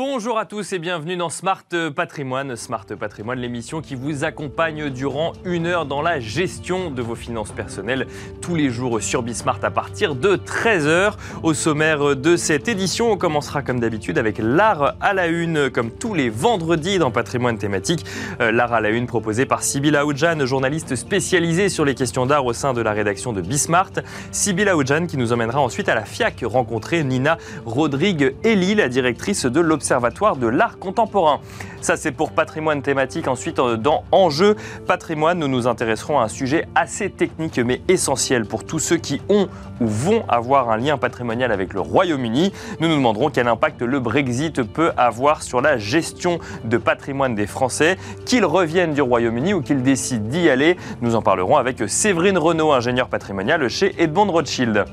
[0.00, 1.64] Bonjour à tous et bienvenue dans Smart
[1.96, 2.54] Patrimoine.
[2.54, 7.50] Smart Patrimoine, l'émission qui vous accompagne durant une heure dans la gestion de vos finances
[7.50, 8.06] personnelles
[8.40, 11.14] tous les jours sur Bismart à partir de 13h.
[11.42, 15.90] Au sommaire de cette édition, on commencera comme d'habitude avec l'art à la une, comme
[15.90, 18.06] tous les vendredis dans Patrimoine thématique.
[18.40, 22.46] Euh, l'art à la une proposé par Sybille Aoudjan, journaliste spécialisée sur les questions d'art
[22.46, 23.90] au sein de la rédaction de Bismart.
[24.30, 29.58] Sybille Aoudjan qui nous emmènera ensuite à la FIAC rencontrer Nina Rodrigue-Eli, la directrice de
[29.58, 31.40] l'Observatoire De l'art contemporain.
[31.80, 33.26] Ça, c'est pour patrimoine thématique.
[33.26, 34.54] Ensuite, euh, dans Enjeu
[34.86, 39.22] patrimoine, nous nous intéresserons à un sujet assez technique mais essentiel pour tous ceux qui
[39.30, 39.48] ont
[39.80, 42.52] ou vont avoir un lien patrimonial avec le Royaume-Uni.
[42.80, 47.46] Nous nous demanderons quel impact le Brexit peut avoir sur la gestion de patrimoine des
[47.46, 47.96] Français,
[48.26, 50.76] qu'ils reviennent du Royaume-Uni ou qu'ils décident d'y aller.
[51.00, 54.84] Nous en parlerons avec Séverine Renaud, ingénieur patrimonial chez Edmond Rothschild.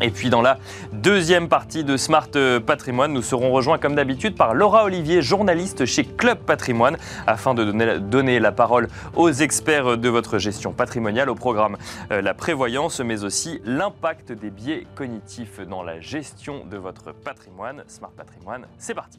[0.00, 0.58] Et puis dans la
[0.92, 2.28] deuxième partie de Smart
[2.64, 6.96] Patrimoine, nous serons rejoints comme d'habitude par Laura Olivier, journaliste chez Club Patrimoine,
[7.26, 11.76] afin de donner, la parole aux experts de votre gestion patrimoniale au programme
[12.12, 17.82] euh, la prévoyance, mais aussi l'impact des biais cognitifs dans la gestion de votre patrimoine.
[17.88, 19.18] Smart Patrimoine, c'est parti.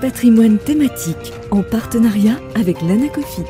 [0.00, 3.42] Patrimoine thématique en partenariat avec l'Anacofi.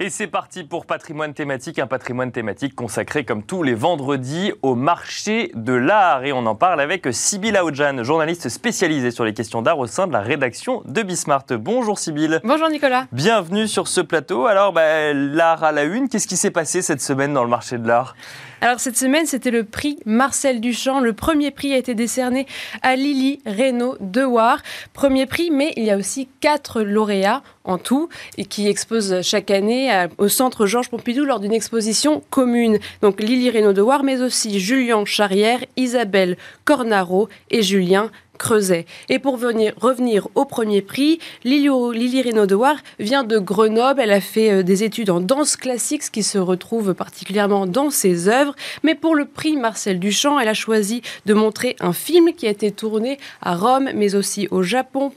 [0.00, 4.74] Et c'est parti pour Patrimoine thématique, un patrimoine thématique consacré comme tous les vendredis au
[4.74, 6.24] marché de l'art.
[6.24, 10.08] Et on en parle avec Sybille Aoudjan, journaliste spécialisée sur les questions d'art au sein
[10.08, 11.44] de la rédaction de Bismart.
[11.50, 12.40] Bonjour Sybille.
[12.42, 13.06] Bonjour Nicolas.
[13.12, 14.46] Bienvenue sur ce plateau.
[14.46, 17.78] Alors, bah, l'art à la une, qu'est-ce qui s'est passé cette semaine dans le marché
[17.78, 18.16] de l'art?
[18.64, 21.00] Alors cette semaine, c'était le prix Marcel Duchamp.
[21.00, 22.46] Le premier prix a été décerné
[22.80, 24.62] à Lily Reynaud Dewar.
[24.94, 28.08] Premier prix, mais il y a aussi quatre lauréats en tout
[28.48, 32.78] qui exposent chaque année au centre Georges Pompidou lors d'une exposition commune.
[33.02, 38.86] Donc Lily Reynaud Dewar, mais aussi Julien Charrière, Isabelle Cornaro et Julien Creuset.
[39.08, 44.00] Et pour venir, revenir au premier prix, Lily, Reynaud-Dewar vient de Grenoble.
[44.00, 47.90] Elle a fait euh, des études en danse classique, ce qui se retrouve particulièrement dans
[47.90, 48.54] ses œuvres.
[48.82, 52.50] Mais pour le prix Marcel Duchamp, elle a choisi de montrer un film qui a
[52.50, 55.12] été tourné à Rome, mais aussi au Japon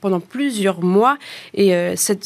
[0.00, 1.16] pendant plusieurs mois.
[1.54, 2.24] Et euh, cette,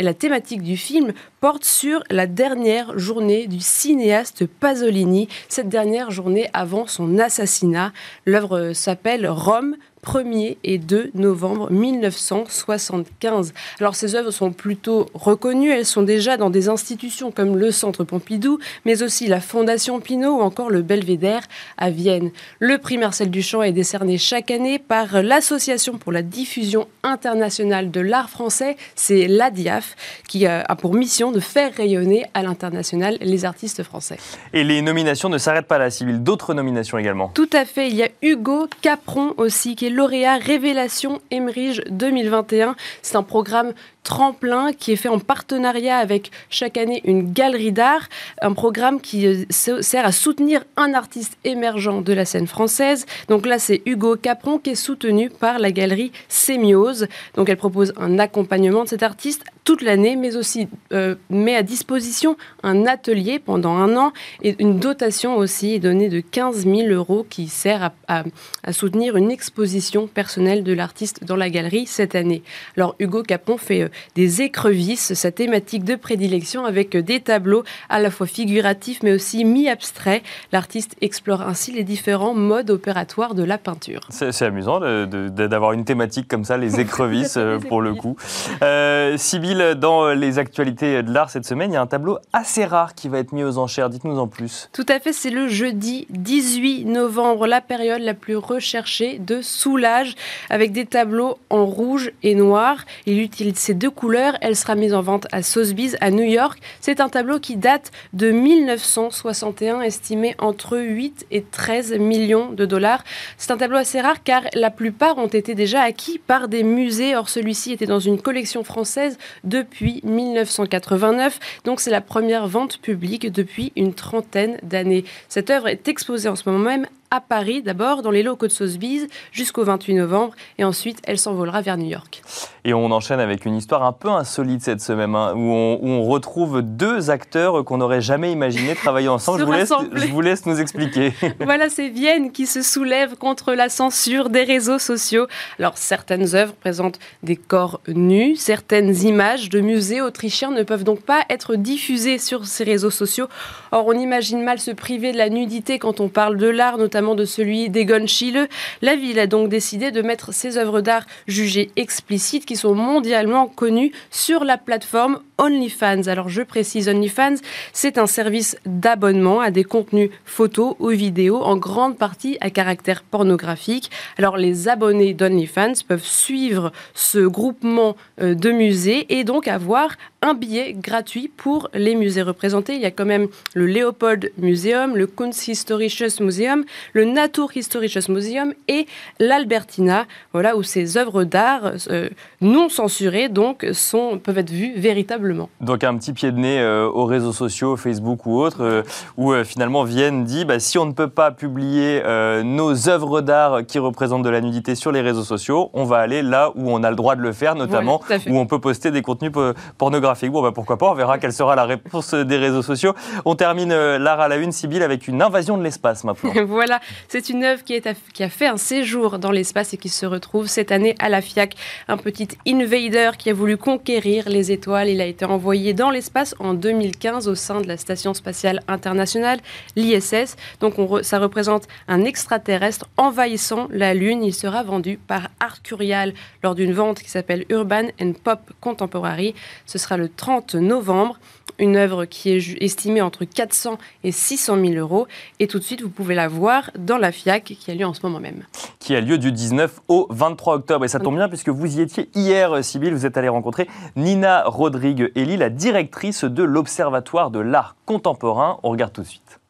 [0.00, 6.48] la thématique du film porte sur la dernière journée du cinéaste Pasolini, cette dernière journée
[6.52, 7.92] avant son assassinat.
[8.24, 13.54] L'œuvre s'appelle Rome, 1er et 2 novembre 1975.
[13.80, 18.04] Alors ces œuvres sont plutôt reconnues, elles sont déjà dans des institutions comme le Centre
[18.04, 21.42] Pompidou, mais aussi la Fondation Pinault ou encore le Belvédère
[21.78, 22.30] à Vienne.
[22.58, 28.00] Le prix Marcel Duchamp est décerné chaque année par l'Association pour la diffusion internationale de
[28.00, 29.96] l'art français, c'est l'ADIAF,
[30.28, 34.18] qui a pour mission de faire rayonner à l'international les artistes français.
[34.52, 37.96] Et les nominations ne s'arrêtent pas là, Civil, d'autres nominations également Tout à fait, il
[37.96, 42.74] y a Hugo Capron aussi, qui est lauréat Révélation Emerige 2021.
[43.02, 43.72] C'est un programme
[44.04, 48.08] tremplin qui est fait en partenariat avec chaque année une galerie d'art,
[48.40, 53.06] un programme qui euh, sert à soutenir un artiste émergent de la scène française.
[53.28, 57.08] Donc là, c'est Hugo Capron qui est soutenu par la galerie Sémiose.
[57.34, 61.62] Donc elle propose un accompagnement de cet artiste toute l'année, mais aussi euh, met à
[61.62, 67.26] disposition un atelier pendant un an et une dotation aussi donnée de 15 000 euros
[67.28, 68.24] qui sert à,
[68.72, 72.42] soutenir une exposition personnelle de l'artiste dans la galerie cette année.
[72.76, 78.00] Alors Hugo Capron fait euh, des écrevisses, sa thématique de prédilection avec des tableaux à
[78.00, 80.22] la fois figuratifs mais aussi mi-abstraits.
[80.52, 84.00] L'artiste explore ainsi les différents modes opératoires de la peinture.
[84.10, 87.38] C'est amusant d'avoir une thématique comme ça, les écrevisses
[87.68, 88.16] pour le coup.
[88.62, 92.64] Euh, Sybille, dans les actualités de l'art cette semaine, il y a un tableau assez
[92.64, 93.90] rare qui va être mis aux enchères.
[93.90, 94.68] Dites-nous en plus.
[94.72, 100.14] Tout à fait, c'est le jeudi 18 novembre, la période la plus recherchée de Soulage,
[100.50, 102.84] avec des tableaux en rouge et noir.
[103.06, 104.36] Il utilise ces deux couleurs.
[104.40, 106.60] Elle sera mise en vente à Sotheby's à New York.
[106.80, 113.04] C'est un tableau qui date de 1961, estimé entre 8 et 13 millions de dollars.
[113.38, 117.16] C'est un tableau assez rare car la plupart ont été déjà acquis par des musées.
[117.16, 121.38] Or, celui-ci était dans une collection française depuis 1989.
[121.64, 125.04] Donc, c'est la première vente publique depuis une trentaine d'années.
[125.28, 128.52] Cette œuvre est exposée en ce moment même à Paris, d'abord dans les locaux de
[128.52, 132.22] Sotheby's jusqu'au 28 novembre, et ensuite elle s'envolera vers New York.
[132.64, 136.62] Et on enchaîne avec une histoire un peu insolite cette semaine, hein, où, on, retrouve
[136.62, 139.40] deux acteurs qu'on n'aurait jamais imaginé travailler ensemble.
[139.40, 141.12] Je vous, laisse, je vous, laisse, nous expliquer.
[141.40, 145.26] voilà, c'est Vienne qui se soulève contre la censure des réseaux sociaux.
[145.58, 151.02] Alors, certaines œuvres présentent des corps nus, certaines images de musées autrichiens ne peuvent donc
[151.02, 153.28] pas être diffusées sur ces réseaux sociaux.
[153.72, 156.93] Or, on imagine mal se priver de la nudité quand on parle de l'art, notamment
[156.94, 158.48] de celui d'Egon Schiele.
[158.80, 163.48] La ville a donc décidé de mettre ces œuvres d'art jugées explicites, qui sont mondialement
[163.48, 166.06] connues, sur la plateforme OnlyFans.
[166.06, 167.34] Alors je précise, OnlyFans,
[167.72, 173.02] c'est un service d'abonnement à des contenus photos ou vidéos, en grande partie à caractère
[173.02, 173.90] pornographique.
[174.16, 180.34] Alors les abonnés d'OnlyFans peuvent suivre ce groupement euh, de musées et donc avoir un
[180.34, 182.76] billet gratuit pour les musées représentés.
[182.76, 188.86] Il y a quand même le Leopold Museum, le Kunsthistorisches Museum, le Naturhistorisches Museum et
[189.18, 192.08] l'Albertina, voilà, où ces œuvres d'art euh,
[192.40, 195.48] non censurées donc, sont, peuvent être vues véritablement.
[195.60, 198.82] Donc un petit pied de nez euh, aux réseaux sociaux, Facebook ou autres, euh,
[199.16, 202.02] où finalement Vienne dit bah, si on ne peut pas publier
[202.44, 206.22] nos œuvres d'art qui représentent de la nudité sur les réseaux sociaux, on va aller
[206.22, 209.02] là où on a le droit de le faire, notamment où on peut poster des
[209.02, 209.32] contenus
[209.78, 212.94] pornographiques Bon, bah, pourquoi pas, on verra quelle sera la réponse des réseaux sociaux.
[213.24, 216.32] On termine l'art à la une, Sibylle, avec une invasion de l'espace maintenant.
[216.46, 216.73] voilà,
[217.08, 217.80] c'est une œuvre qui,
[218.22, 221.54] a fait un séjour dans l'espace et qui se retrouve cette année à la FIAC.
[221.88, 224.88] Un petit invader qui a voulu conquérir les étoiles.
[224.88, 229.40] Il a été envoyé dans l'espace en 2015 au sein de la Station spatiale internationale,
[229.76, 230.36] l'ISS.
[230.60, 234.22] Donc on ça représente un extraterrestre envahissant la Lune.
[234.22, 239.34] Il sera vendu par Arcurial lors d'une vente qui s'appelle Urban and Pop Contemporary.
[239.66, 241.18] Ce sera le 30 novembre.
[241.58, 245.06] Une œuvre qui est estimée entre 400 et 600 000 euros.
[245.38, 247.94] Et tout de suite, vous pouvez la voir dans la FIAC qui a lieu en
[247.94, 248.42] ce moment même.
[248.78, 250.84] Qui a lieu du 19 au 23 octobre.
[250.84, 252.90] Et ça tombe bien puisque vous y étiez hier, Sybille.
[252.90, 258.58] Vous êtes allé rencontrer Nina Rodrigue-Elie, la directrice de l'Observatoire de l'art contemporain.
[258.62, 259.40] On regarde tout de suite.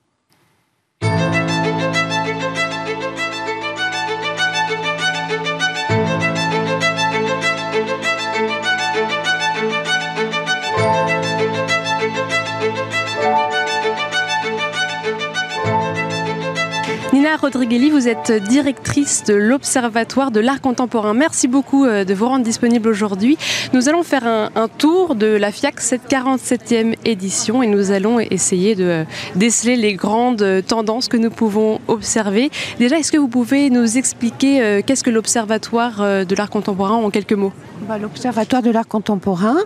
[17.34, 21.14] Nina Rodrigueli, vous êtes directrice de l'Observatoire de l'art contemporain.
[21.14, 23.36] Merci beaucoup euh, de vous rendre disponible aujourd'hui.
[23.72, 28.76] Nous allons faire un, tour de la FIAC, cette 47e édition, et nous allons essayer
[28.76, 29.04] de euh,
[29.34, 32.50] déceler les grandes euh, tendances que nous pouvons observer.
[32.78, 37.32] Déjà, est-ce que vous pouvez nous expliquer qu'est-ce que l'Observatoire de l'art contemporain en quelques
[37.32, 37.52] mots?
[38.00, 39.56] L'Observatoire de l'art contemporain,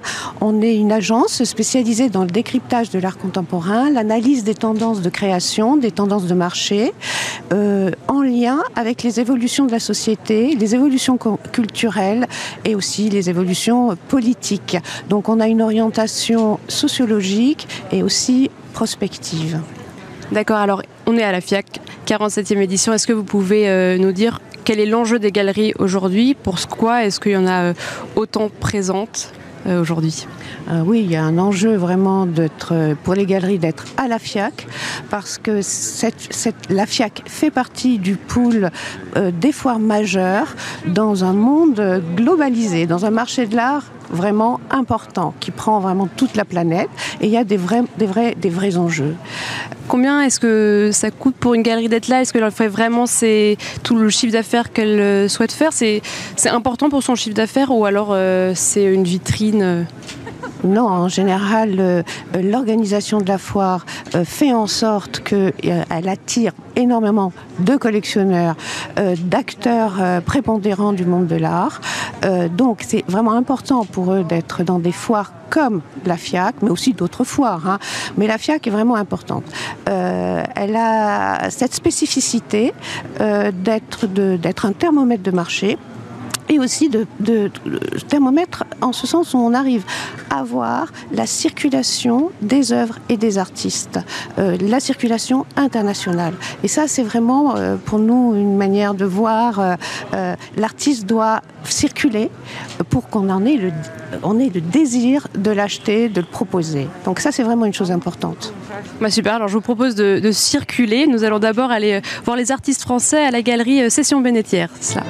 [0.41, 5.09] on est une agence spécialisée dans le décryptage de l'art contemporain, l'analyse des tendances de
[5.09, 6.93] création, des tendances de marché,
[7.53, 11.17] euh, en lien avec les évolutions de la société, les évolutions
[11.53, 12.27] culturelles
[12.65, 14.77] et aussi les évolutions politiques.
[15.09, 19.61] Donc on a une orientation sociologique et aussi prospective.
[20.33, 22.93] D'accord, alors on est à la FIAC 47e édition.
[22.93, 26.35] Est-ce que vous pouvez euh, nous dire quel est l'enjeu des galeries aujourd'hui?
[26.35, 27.75] Pourquoi est-ce qu'il y en a euh,
[28.17, 29.33] autant présentes
[29.67, 30.27] aujourd'hui?
[30.71, 32.27] Euh, oui, il y a un enjeu vraiment
[32.71, 34.67] euh, pour les galeries d'être à la FIAC,
[35.11, 35.61] parce que
[36.71, 38.71] la FIAC fait partie du pool
[39.17, 40.55] euh, des foires majeures
[40.87, 46.35] dans un monde globalisé, dans un marché de l'art vraiment important qui prend vraiment toute
[46.35, 46.89] la planète
[47.21, 49.15] et il y a des vrais enjeux.
[49.87, 52.23] Combien est-ce que ça coûte pour une galerie d'être là?
[52.23, 55.75] Est-ce qu'elle fait vraiment c'est tout le chiffre d'affaires qu'elle souhaite faire?
[55.75, 56.01] C'est
[56.47, 58.17] important pour son chiffre d'affaires ou alors
[58.55, 59.87] c'est une vitrine
[60.65, 62.03] non, en général, euh,
[62.35, 68.55] l'organisation de la foire euh, fait en sorte qu'elle euh, attire énormément de collectionneurs,
[69.25, 71.81] d'acteurs prépondérants du monde de l'art.
[72.57, 76.93] donc c'est vraiment important pour eux d'être dans des foires comme la FIAC, mais aussi
[76.93, 77.69] d'autres foires.
[77.69, 77.79] Hein.
[78.17, 79.43] Mais la FIAC est vraiment importante.
[79.87, 82.73] elle a cette spécificité
[83.19, 85.79] d'être un thermomètre de marché
[86.49, 87.07] et aussi de,
[88.09, 89.85] thermomètre en ce sens où on arrive
[90.31, 93.99] à voir la circulation des œuvres et des artistes,
[94.39, 96.35] euh, la circulation internationale.
[96.63, 99.61] Et ça, c'est vraiment euh, pour nous une manière de voir
[100.15, 102.31] euh, l'artiste doit circuler
[102.89, 106.89] pour qu'on en ait le, désir de l'acheter, de le proposer.
[107.05, 108.53] Donc ça, c'est vraiment une chose importante.
[109.01, 111.07] Bah super, alors je vous propose de, circuler.
[111.07, 114.71] Nous allons d'abord aller voir les artistes français à la galerie Session Bénétière.
[114.81, 115.03] Ça.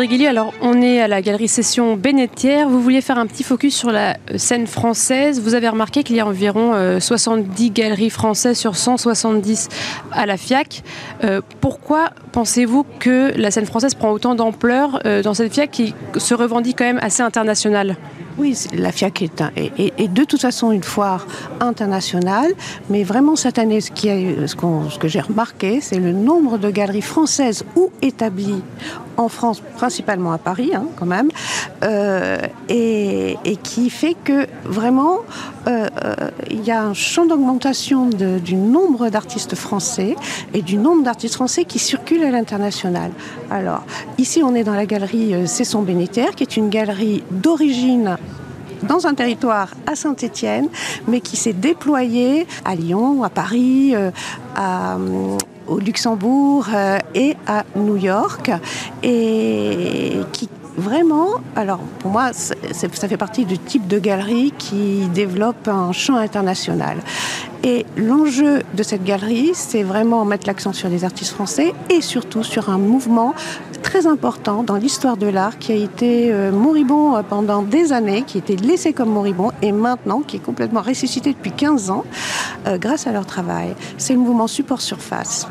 [0.00, 2.70] Alors on est à la galerie Session Bénétière.
[2.70, 5.42] Vous vouliez faire un petit focus sur la euh, scène française.
[5.42, 9.68] Vous avez remarqué qu'il y a environ 70 euh, galeries françaises sur 170
[10.12, 10.82] à la FIAC.
[11.22, 16.32] Euh, pourquoi pensez-vous que la scène française prend autant d'ampleur dans cette FIAC qui se
[16.32, 17.96] revendique quand même assez internationale?
[18.40, 21.26] Oui, la FIAC est, de toute façon une foire
[21.60, 22.52] internationale,
[22.88, 27.90] mais vraiment cette année, ce, que j'ai remarqué, c'est le nombre de galeries françaises ou
[28.00, 28.62] établies
[29.18, 31.28] en France, principalement à Paris hein, quand même,
[31.84, 32.38] euh,
[32.70, 35.18] et, qui fait que vraiment
[35.66, 36.14] euh, euh,
[36.50, 40.16] il y a un champ d'augmentation du nombre d'artistes français
[40.54, 43.10] et du nombre d'artistes français qui circulent à l'international.
[43.50, 43.82] Alors
[44.16, 48.16] ici on est dans la galerie Cesson Bénétaire, qui est une galerie d'origine
[48.82, 50.68] dans un territoire à Saint-Étienne,
[51.08, 53.94] mais qui s'est déployé à Lyon, à Paris,
[54.56, 54.96] à,
[55.70, 58.50] au Luxembourg euh, et à New York
[59.02, 60.48] et qui
[60.80, 66.16] vraiment, alors pour moi, ça fait partie du type de galerie qui développe un champ
[66.16, 66.98] international.
[67.62, 72.42] Et l'enjeu de cette galerie, c'est vraiment mettre l'accent sur les artistes français et surtout
[72.42, 73.34] sur un mouvement
[73.82, 78.22] très important dans l'histoire de l'art qui a été euh, moribond euh, pendant des années,
[78.26, 82.04] qui était laissé comme moribond et maintenant qui est complètement ressuscité depuis 15 ans
[82.76, 83.74] grâce à leur travail.
[83.96, 85.46] C'est le mouvement support surface.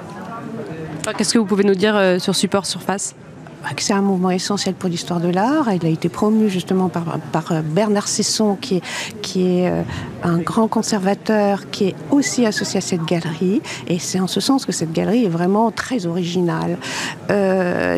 [1.18, 3.16] Qu'est-ce que vous pouvez nous dire euh, sur Support Surface?
[3.16, 3.29] bah,
[3.78, 5.72] c'est un mouvement essentiel pour l'histoire de l'art.
[5.74, 8.82] Il a été promu justement par, euh, Bernard Cesson, qui est,
[9.22, 9.84] qui est euh,
[10.24, 13.62] un grand conservateur, qui est aussi associé à cette galerie.
[13.88, 16.78] Et c'est en ce sens que cette galerie est vraiment très originale.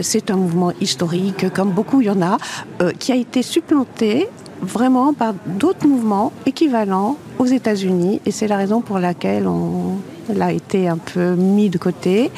[0.02, 2.38] c'est un mouvement historique, comme beaucoup il y en a,
[3.00, 4.30] qui a été supplanté
[4.62, 9.98] vraiment par d'autres mouvements équivalents aux États-Unis et c'est la raison pour laquelle on
[10.30, 12.32] l'a été un peu mis de côté.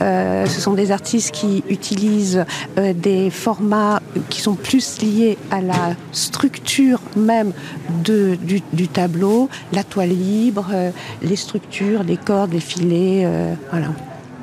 [0.00, 2.44] Euh, ce sont des artistes qui utilisent
[2.78, 7.52] euh, des formats qui sont plus liés à la structure même
[8.04, 10.90] du, tableau, la toile libre, euh,
[11.22, 13.28] les structures, les cordes, les filets,
[13.70, 13.88] voilà.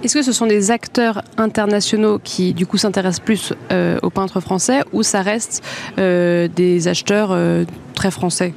[0.04, 3.54] Est-ce que ce sont des acteurs internationaux qui, du coup, s'intéressent plus
[4.04, 5.64] aux peintres français ou ça reste
[5.98, 7.36] des acheteurs
[7.96, 8.54] très français?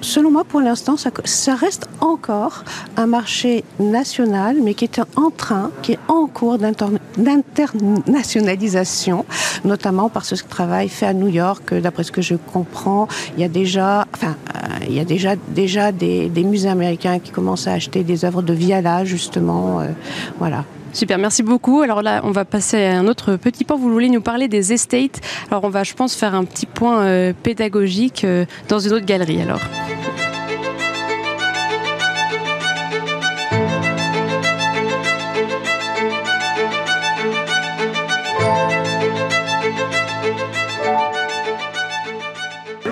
[0.00, 1.10] Selon moi, pour l'instant, ça,
[1.54, 2.64] reste encore
[2.96, 9.24] un marché national, mais qui est en train, qui est en cours d'internationalisation,
[9.64, 11.74] notamment par ce travail fait à New York.
[11.74, 15.34] D'après ce que je comprends, il y a déjà, enfin, euh, il y a déjà,
[15.36, 19.80] déjà des, musées américains qui commencent à acheter des œuvres de Viala, justement.
[19.80, 19.88] Euh,
[20.38, 20.64] voilà.
[20.92, 21.80] Super, merci beaucoup.
[21.82, 23.76] Alors là, on va passer à un autre petit point.
[23.76, 25.20] Vous voulez nous parler des estates?
[25.50, 28.26] Alors on va, je pense, faire un petit point euh, pédagogique
[28.68, 29.38] dans une autre galerie.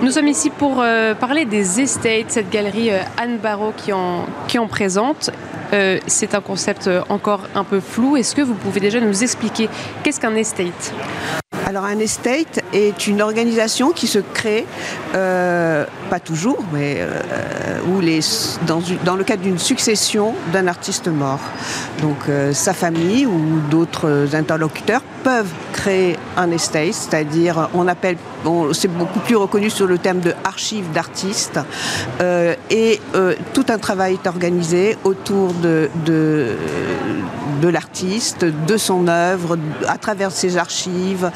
[0.06, 4.66] Nous sommes ici pour euh, parler des estates, cette galerie euh, Anne Barrault qui en
[4.68, 5.32] présente.
[5.76, 8.16] Euh, c'est un concept encore un peu flou.
[8.16, 9.68] Est-ce que vous pouvez déjà nous expliquer
[10.02, 10.94] qu'est-ce qu'un estate?
[11.66, 14.64] Alors un estate est une organisation qui se crée,
[15.12, 17.04] pas toujours, mais
[17.88, 18.20] où les,
[18.66, 21.40] dans, le cadre d'une succession d'un artiste mort.
[22.00, 22.18] Donc
[22.52, 28.16] sa famille ou d'autres interlocuteurs peuvent créer un estate, c'est-à-dire on appelle,
[28.72, 31.58] c'est beaucoup plus reconnu sur le terme de archive d'artistes,
[32.20, 36.56] euh, et euh, tout un travail est organisé autour de, de,
[37.60, 41.30] de l'artiste, de son œuvre, à travers ses archives,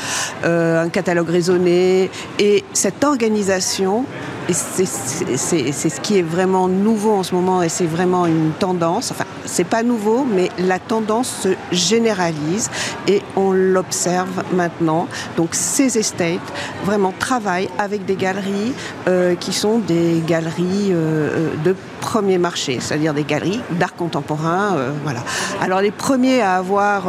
[0.44, 4.04] euh, un catalogue raisonné, et cette organisation
[4.52, 9.11] c'est ce qui est vraiment nouveau en ce moment et c'est vraiment une tendance.
[9.11, 12.71] Enfin, c'est pas nouveau, mais la tendance se généralise
[13.09, 15.09] et on l'observe maintenant.
[15.37, 16.38] Donc, ces estates
[16.85, 18.73] vraiment travaillent avec des galeries
[19.09, 24.76] euh, qui sont des galeries euh, de premier marché, c'est-à-dire des galeries d'art contemporain.
[24.76, 25.21] Euh, voilà.
[25.61, 27.04] Alors, les premiers à avoir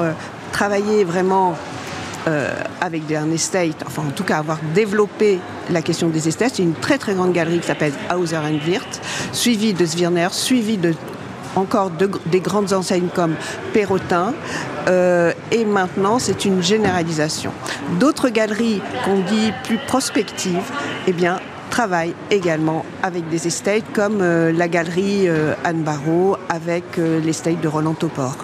[0.52, 1.56] travaillé vraiment
[2.28, 5.40] euh, avec un estate, enfin en tout cas avoir développé
[5.72, 6.54] la question des estates.
[6.56, 8.38] C'est une très très grande galerie qui s'appelle Hauser
[8.68, 9.02] Wirth,
[9.32, 10.94] suivie de Zwirner, suivie de
[11.56, 11.92] encore
[12.28, 13.34] des grandes enseignes comme
[13.74, 14.34] Perrotin.
[14.88, 17.52] Euh, et maintenant, c'est une généralisation.
[18.00, 20.72] D'autres galeries qu'on dit plus prospectives,
[21.08, 21.40] eh bien,
[21.72, 25.28] travaillent également avec des estates comme euh, la galerie
[25.64, 28.38] Anne Barrault avec l'estate de Roland Topor.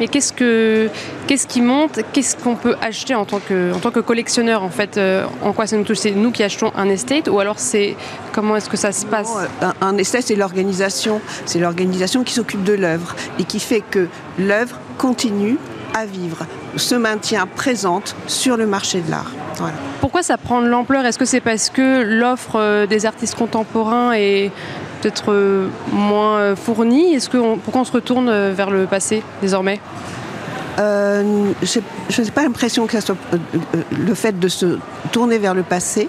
[0.00, 0.88] Mais qu'est-ce que
[1.26, 4.70] qu'est-ce qui monte Qu'est-ce qu'on peut acheter en tant que en tant que collectionneur en
[4.70, 5.98] fait euh, En quoi ça nous touche?
[5.98, 7.96] C'est nous qui achetons un estate ou alors c'est
[8.32, 9.30] comment est-ce que ça se passe?
[9.82, 14.78] Un, estate c'est l'organisation, c'est l'organisation qui s'occupe de l'œuvre et qui fait que l'œuvre
[14.96, 15.58] continue
[15.94, 19.30] à vivre se maintient présente sur le marché de l'art.
[20.00, 21.04] Pourquoi ça prend de l'ampleur?
[21.04, 24.50] Est-ce que c'est parce que l'offre euh, des artistes contemporains est
[25.00, 29.80] peut-être euh, moins fournie Est-ce que pourquoi on se retourne vers le passé désormais?
[30.78, 33.16] Euh, je n'ai pas l'impression que ce soit
[33.90, 34.78] le fait de se
[35.12, 36.08] tourner vers le passé.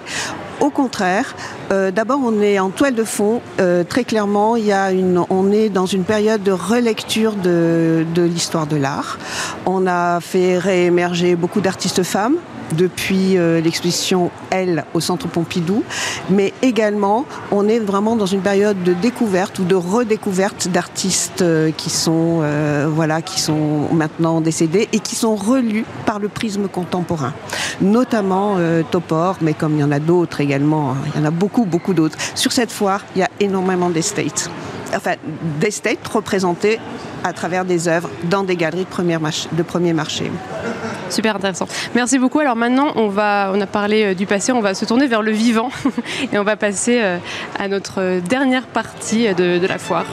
[0.61, 1.35] Au contraire,
[1.71, 3.41] euh, d'abord on est en toile de fond.
[3.59, 4.91] Euh, très clairement, y a
[5.29, 9.17] on est dans une période de relecture de l'histoire de l'art.
[9.65, 12.37] On a fait réémerger beaucoup d'artistes femmes
[12.73, 15.83] depuis euh, l'exposition Elle au Centre Pompidou,
[16.29, 21.71] mais également on est vraiment dans une période de découverte ou de redécouverte d'artistes euh,
[21.71, 26.67] qui sont euh, voilà qui sont maintenant décédés et qui sont relus par le prisme
[26.67, 27.33] contemporain,
[27.81, 28.57] notamment
[28.89, 31.65] Topor, mais comme il y en a d'autres également, hein, il y en a beaucoup
[31.65, 32.17] beaucoup d'autres.
[32.35, 34.49] Sur cette foire, il y a énormément d'estates,
[34.95, 35.15] enfin
[35.59, 36.79] d'estates représentés
[37.23, 40.31] à travers des œuvres dans des galeries de premier, marché.
[41.09, 41.67] Super intéressant.
[41.93, 42.39] Merci beaucoup.
[42.39, 45.21] Alors maintenant, on, va, on a parlé euh, du passé, on va se tourner vers
[45.21, 45.69] le vivant
[46.31, 47.17] et on va passer euh,
[47.59, 50.05] à notre dernière partie de, de la foire.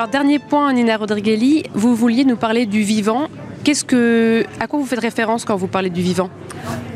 [0.00, 3.28] Alors dernier point, Nina Rodrigueli, vous vouliez nous parler du vivant.
[3.62, 6.30] Qu'est-ce que, à quoi vous faites référence quand vous parlez du vivant?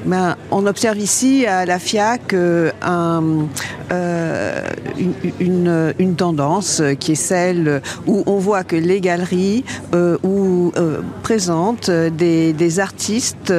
[0.04, 2.70] Ben, on observe ici à la FIAC euh,
[3.90, 4.68] euh,
[5.40, 10.18] une, tendance qui est celle où on voit que les galeries euh,
[11.23, 13.52] présentent des, artistes,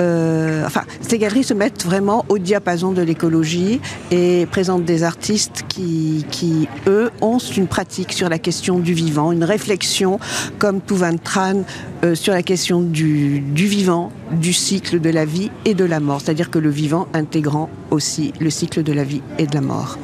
[0.00, 6.68] enfin, ces galeries se mettent vraiment au diapason de l'écologie et présentent des artistes qui,
[6.86, 10.18] eux, ont une pratique sur la question du vivant, une réflexion
[10.58, 11.62] comme Tuvan Tran
[12.14, 16.50] sur la question du vivant, du cycle de la vie et de la mort, c'est-à-dire
[16.50, 19.98] que le vivant intégrant aussi le cycle de la vie et de la mort.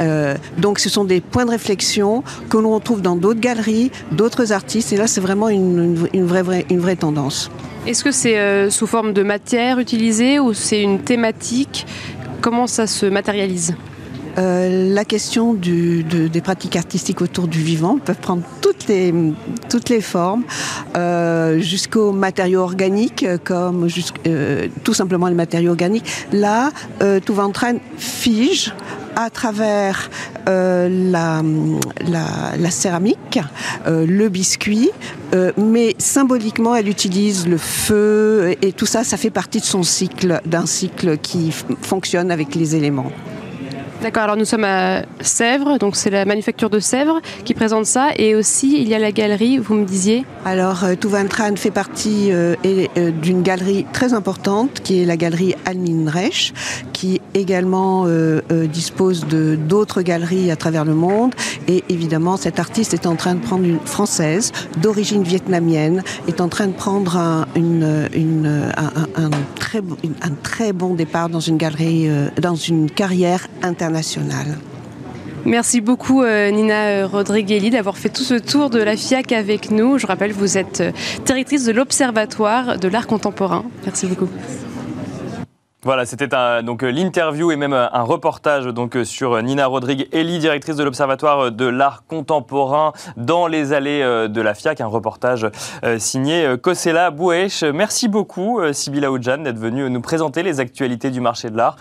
[0.00, 4.52] Euh, donc ce sont des points de réflexion que l'on retrouve dans d'autres galeries, d'autres
[4.52, 7.50] artistes, et là c'est vraiment une, vraie, une vraie tendance.
[7.86, 11.86] Est-ce que c'est euh, sous forme de matière utilisée ou c'est une thématique?
[12.40, 13.74] Comment ça se matérialise?
[14.38, 20.44] Euh, la question des pratiques artistiques autour du vivant peuvent prendre toutes les, formes,
[20.96, 23.88] euh, jusqu'aux matériaux organiques, comme
[24.26, 26.26] euh, tout simplement les matériaux organiques.
[26.32, 26.70] Là,
[27.02, 28.72] euh, tout va train fige
[29.14, 30.08] à travers
[30.46, 31.42] la,
[32.70, 33.40] céramique,
[33.86, 34.90] le biscuit,
[35.58, 40.40] mais symboliquement, elle utilise le feu et tout ça, ça fait partie de son cycle,
[40.46, 41.52] d'un cycle qui
[41.82, 43.12] fonctionne avec les éléments.
[44.02, 48.08] D'accord, alors nous sommes à Sèvres, donc c'est la manufacture de Sèvres qui présente ça,
[48.16, 52.32] et aussi il y a la galerie, vous me disiez Alors euh, Touvantran fait partie
[52.32, 56.52] euh, euh, d'une galerie très importante qui est la galerie Almin Reich,
[56.92, 58.06] qui également
[58.72, 61.34] dispose de d'autres galeries à travers le monde,
[61.68, 66.48] et évidemment cet artiste est en train de prendre une française d'origine vietnamienne, est en
[66.48, 72.10] train de prendre un, un, très, un très bon départ dans une galerie,
[72.40, 73.91] dans une carrière internationale
[75.44, 79.72] Merci beaucoup euh, Nina euh, Rodrigueli d'avoir fait tout ce tour de la FIAC avec
[79.72, 79.98] nous.
[79.98, 80.92] Je rappelle, vous êtes euh,
[81.24, 83.64] directrice de l'Observatoire de l'art contemporain.
[83.84, 84.28] Merci beaucoup.
[85.84, 86.28] Voilà, c'était
[86.62, 90.76] donc euh, l'interview et même euh, un reportage donc euh, sur Nina Rodrigue Elie, directrice
[90.76, 95.48] de l'Observatoire de l'art contemporain dans les allées de la FIAC, un reportage
[95.98, 97.64] signé Kosela Bouesh.
[97.64, 101.76] Merci beaucoup Sybilla Oudjan d'être venue nous présenter les actualités du marché de l'art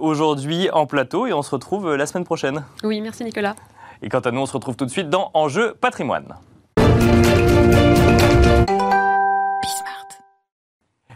[0.00, 2.64] aujourd'hui en plateau et on se retrouve la semaine prochaine.
[2.84, 3.56] Oui, merci Nicolas.
[4.02, 6.34] Et quant à nous, on se retrouve tout de suite dans Enjeu patrimoine.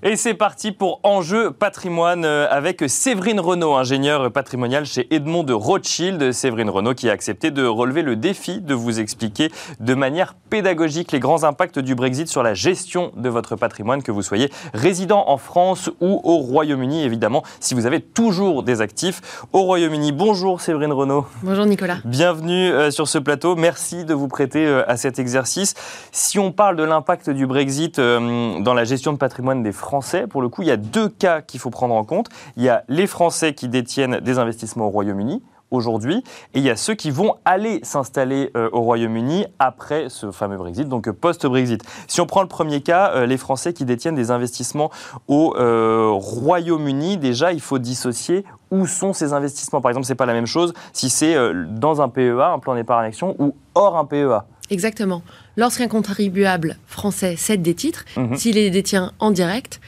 [0.09, 5.53] Et c'est parti pour Enjeu patrimoine euh, avec Séverine Renault, ingénieure patrimoniale chez Edmond de
[5.53, 6.31] Rothschild.
[6.31, 11.11] Séverine Renault qui a accepté de relever le défi de vous expliquer de manière pédagogique
[11.11, 15.25] les grands impacts du Brexit sur la gestion de votre patrimoine, que vous soyez résident
[15.27, 20.13] en France ou au Royaume-Uni, évidemment, si vous avez toujours des actifs au Royaume-Uni.
[20.13, 21.27] Bonjour Séverine Renault.
[21.43, 21.99] Bonjour Nicolas.
[22.05, 23.57] Bienvenue euh, sur ce plateau.
[23.57, 25.75] Merci de vous prêter euh, à cet exercice.
[26.13, 29.96] Si on parle de l'impact du Brexit dans la gestion de patrimoine des Français,
[30.29, 32.29] pour le coup, il y a deux cas qu'il faut prendre en compte.
[32.57, 36.23] Il y a les Français qui détiennent des investissements au Royaume-Uni aujourd'hui,
[36.55, 40.57] et il y a ceux qui vont aller s'installer euh, au Royaume-Uni après ce fameux
[40.57, 41.83] Brexit, donc post-Brexit.
[42.07, 44.91] Si on prend le premier cas, euh, les Français qui détiennent des investissements
[45.29, 49.81] au euh, Royaume-Uni, déjà il faut dissocier où sont ces investissements.
[49.81, 51.37] Par exemple, c'est pas la même chose si c'est
[51.69, 54.45] dans un PEA, un plan d'épargne action, ou hors un PEA.
[54.71, 55.23] Exactement.
[55.57, 58.37] Lorsqu'un contribuable français cède des titres, mhm.
[58.37, 59.81] s'il les détient en direct,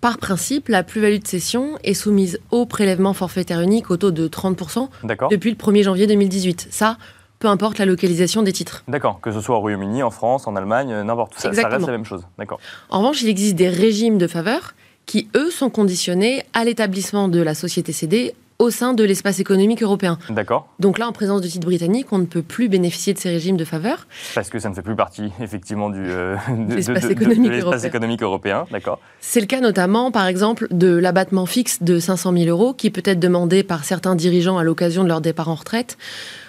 [0.00, 4.28] par principe, la plus-value de cession est soumise au prélèvement forfaitaire unique au taux de
[4.28, 4.88] 30%
[5.30, 6.68] depuis le 1er janvier 2018.
[6.70, 6.98] Ça,
[7.38, 8.84] peu importe la localisation des titres.
[8.88, 11.68] D'accord, que ce soit au Royaume-Uni, en France, en Allemagne, euh, n'importe où, ça, ça,
[11.68, 12.26] reste la même chose.
[12.38, 12.60] D'accord.
[12.88, 14.74] En revanche, il existe des régimes de faveur
[15.06, 19.82] qui, eux, sont conditionnés à l'établissement de la société cédée au sein de l'espace économique
[19.82, 20.18] européen.
[20.30, 20.68] D'accord.
[20.78, 23.56] Donc là, en présence de titres britanniques, on ne peut plus bénéficier de ces régimes
[23.56, 24.06] de faveur.
[24.34, 26.36] Parce que ça ne fait plus partie, effectivement, du euh,
[26.68, 27.52] l'espace économique,
[27.84, 28.64] économique, européen.
[28.70, 29.00] D'accord.
[29.20, 33.02] C'est le cas notamment, par exemple, de l'abattement fixe de 500 000 euros qui peut
[33.04, 35.98] être demandé par certains dirigeants à l'occasion de leur départ en retraite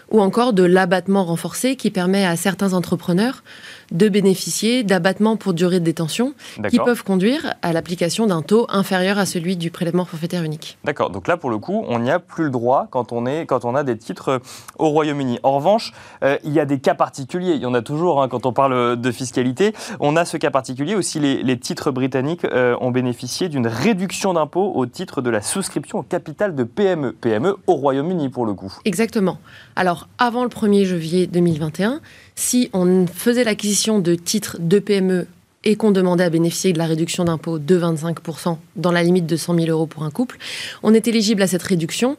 [0.10, 3.43] ou encore de l'abattement renforcé qui permet à certains entrepreneurs
[3.91, 6.34] de bénéficier d'abattements pour durée de détention
[6.69, 10.78] qui peuvent conduire à l'application d'un taux inférieur à celui du prélèvement forfaitaire unique.
[10.84, 13.45] D'accord, donc là pour le coup, on n'y a plus le droit quand on, est,
[13.45, 14.39] quand on a des titres euh,
[14.78, 15.39] au Royaume-Uni.
[15.43, 18.28] En revanche, euh, il y a des cas particuliers, il y en a toujours hein,
[18.28, 19.73] quand on parle de fiscalité.
[20.00, 24.73] On a ce cas particulier aussi, les, titres britanniques euh, ont bénéficié d'une réduction d'impôt
[24.76, 27.13] au titre de la souscription au capital de PME.
[27.13, 28.73] PME au Royaume-Uni pour le coup.
[28.86, 29.39] Exactement.
[29.76, 32.02] Alors avant le 1er janvier 2021,
[32.38, 35.28] si on faisait l'acquisition de titres de PME
[35.63, 39.36] et qu'on demandait à bénéficier de la réduction d'impôt de 25% dans la limite de
[39.36, 40.38] 100 000 euros pour un couple,
[40.84, 42.15] on est éligible à cette réduction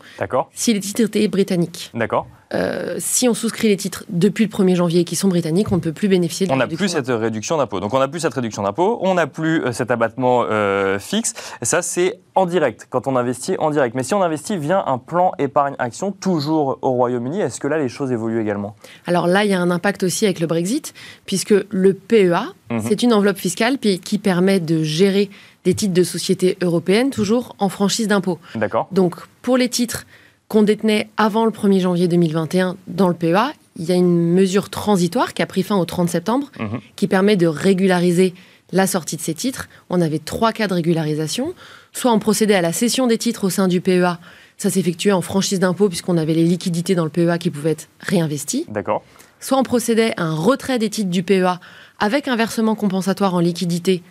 [0.52, 1.90] si les titres étaient britanniques.
[1.94, 2.26] D'accord.
[2.54, 5.80] Euh, si on souscrit les titres depuis le 1er janvier qui sont britanniques, on ne
[5.80, 7.80] peut plus bénéficier de On n'a plus cette réduction d'impôt.
[7.80, 11.34] Donc on n'a plus cette réduction d'impôt, on n'a plus euh, cet abattement euh, fixe.
[11.60, 13.94] Et ça, c'est en direct, quand on investit en direct.
[13.94, 17.88] Mais si on investit via un plan épargne-action, toujours au Royaume-Uni, est-ce que là, les
[17.88, 18.76] choses évoluent également?
[19.06, 20.94] Alors là, il y a un impact aussi avec le Brexit,
[21.26, 22.80] puisque le PEA, mhm.
[22.80, 25.30] c'est une enveloppe fiscale qui permet de gérer
[25.64, 28.38] des titres de société européennes, toujours en franchise d'impôt.
[28.54, 28.88] D'accord.
[28.92, 30.06] Donc pour les titres
[30.48, 34.70] qu'on détenait avant le 1er janvier 2021 dans le PEA, il y a une mesure
[34.70, 36.80] transitoire qui a pris fin au 30 septembre, mhm.
[36.96, 38.34] qui permet de régulariser
[38.72, 39.68] la sortie de ces titres.
[39.88, 41.54] On avait trois cas de régularisation.
[41.92, 44.18] Soit on procédait à la cession des titres au sein du PEA,
[44.56, 47.88] ça s'effectuait en franchise d'impôt puisqu'on avait les liquidités dans le PEA qui pouvaient être
[48.00, 48.66] réinvesties.
[48.68, 49.04] D'accord.
[49.40, 51.60] Soit on procédait à un retrait des titres du PEA
[52.00, 54.02] avec un versement compensatoire en liquidité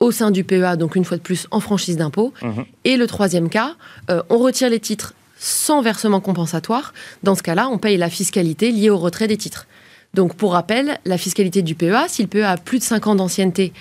[0.00, 2.32] au sein du PEA, donc une fois de plus en franchise d'impôt.
[2.42, 2.64] Mhm.
[2.84, 3.74] Et le troisième cas,
[4.10, 6.92] euh, on retire les titres sans versement compensatoire.
[7.22, 9.66] Dans ce cas-là, on paye la fiscalité liée au retrait des titres.
[10.14, 13.14] Donc, pour rappel, la fiscalité du PEA, si le PEA a plus de 5 ans
[13.14, 13.72] d'ancienneté,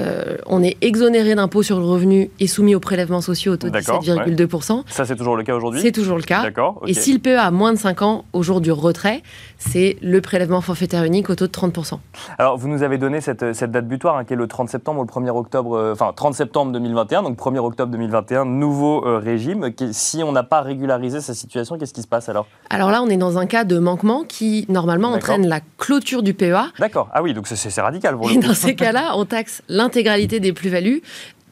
[0.00, 3.68] euh, on est exonéré d'impôt sur le revenu et soumis aux prélèvements sociaux au taux
[3.68, 4.82] de 17,2%.
[4.88, 5.82] Ça, c'est toujours le cas aujourd'hui?
[5.82, 6.42] C'est toujours le cas.
[6.86, 9.22] Et si le PEA a moins de 5 ans au jour du retrait,
[9.70, 11.98] c'est le prélèvement forfaitaire unique au taux de 30%.
[12.38, 15.04] Alors, vous nous avez donné cette, date butoir, hein, qui est le 30 septembre ou
[15.04, 19.70] le 1er octobre, euh, enfin 30 septembre 2021, donc 1er octobre 2021, nouveau euh, régime.
[19.92, 22.46] Si on n'a pas régularisé sa situation, qu'est-ce qui se passe alors?
[22.70, 26.34] Alors là, on est dans un cas de manquement qui, normalement, entraîne la clôture du
[26.34, 26.72] PEA.
[26.78, 27.08] D'accord.
[27.12, 28.16] Ah oui, donc c'est radical.
[28.16, 31.02] Pour le Et dans ces cas-là, on taxe l'intégralité des plus-values,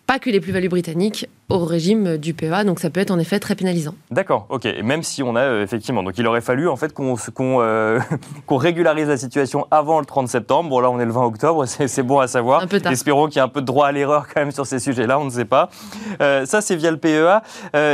[0.07, 3.38] pas que les plus-values britanniques, au régime du PEA, donc ça peut être en effet
[3.38, 3.95] très pénalisant.
[4.11, 4.65] D'accord, ok.
[4.65, 7.17] Et même si on a euh, effectivement, donc il aurait fallu en fait qu'on
[7.61, 8.01] euh,
[8.49, 10.71] régularise la situation avant le 30 septembre.
[10.71, 12.62] Bon là on est le 20 octobre, c'est bon à savoir.
[12.62, 12.93] Un peu tard.
[12.93, 15.19] Espérons qu'il y ait un peu de droit à l'erreur quand même sur ces sujets-là,
[15.19, 15.71] on ne sait pas.
[16.21, 17.43] Euh, ça c'est via le PEA.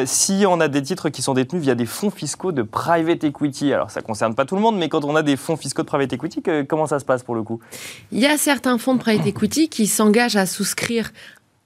[0.07, 3.73] si on a des titres qui sont détenus via des fonds fiscaux de private equity,
[3.73, 5.89] alors ça concerne pas tout le monde, mais quand on a des fonds fiscaux de
[5.89, 7.61] private equity, comment ça se passe pour le coup?
[8.13, 11.11] Il y a certains fonds de private equity qui s'engagent à souscrire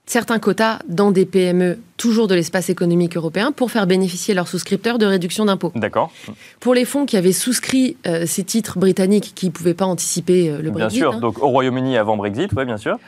[0.06, 4.98] certains quotas dans des PME toujours de l'espace économique européen pour faire bénéficier leurs souscripteurs
[4.98, 5.72] de réduction d'impôts.
[5.74, 6.12] D'accord.
[6.60, 10.50] Pour les fonds qui avaient souscrit euh, ces titres britanniques qui ne pouvaient pas anticiper
[10.50, 11.00] euh, le Brexit.
[11.00, 11.20] Bien sûr, hein.
[11.20, 12.98] donc au Royaume-Uni avant Brexit, oui, bien sûr.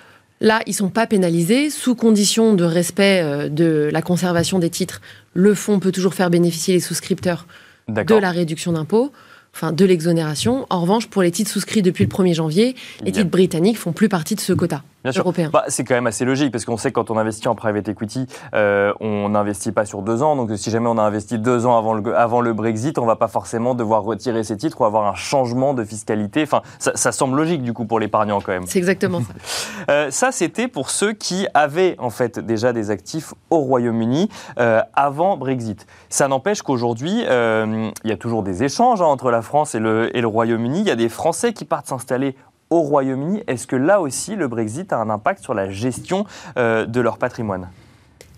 [0.41, 1.71] Là, ils ne sont pas pénalisés.
[1.71, 5.01] Sous condition de respect euh, de la conservation des titres,
[5.33, 7.47] le fonds peut toujours faire bénéficier les souscripteurs
[7.89, 9.13] de la réduction d'impôts
[9.55, 10.67] enfin de l'exonération.
[10.69, 14.09] En revanche, pour les titres souscrits depuis le 1er janvier, les titres britanniques font plus
[14.09, 14.83] partie de ce quota.
[15.05, 15.51] Bien européen.
[15.53, 17.87] Bah, c'est quand même assez logique parce qu'on sait que quand on investit en private
[17.89, 20.35] equity, euh, on n'investit pas sur deux ans.
[20.35, 23.17] Donc si jamais on a investi deux ans avant le, avant le Brexit, on va
[23.17, 26.43] pas forcément devoir retirer ces titres ou avoir un changement de fiscalité.
[26.45, 28.67] Enfin, ça, semble logique du coup pour l'épargnant quand même.
[28.67, 29.35] C'est exactement ça.
[29.91, 34.81] euh, ça, c'était pour ceux qui avaient en fait déjà des actifs au Royaume-Uni euh,
[34.95, 35.87] avant Brexit.
[36.09, 40.17] Ça n'empêche qu'aujourd'hui, il y a toujours des échanges hein, entre la France et le,
[40.17, 40.81] et le Royaume-Uni.
[40.81, 42.37] Il y a des Français qui partent s'installer
[42.75, 43.45] au Royaume-Uni.
[43.47, 46.27] Est-ce que là aussi, le Brexit a un impact sur la gestion
[46.59, 47.69] euh, de leur patrimoine?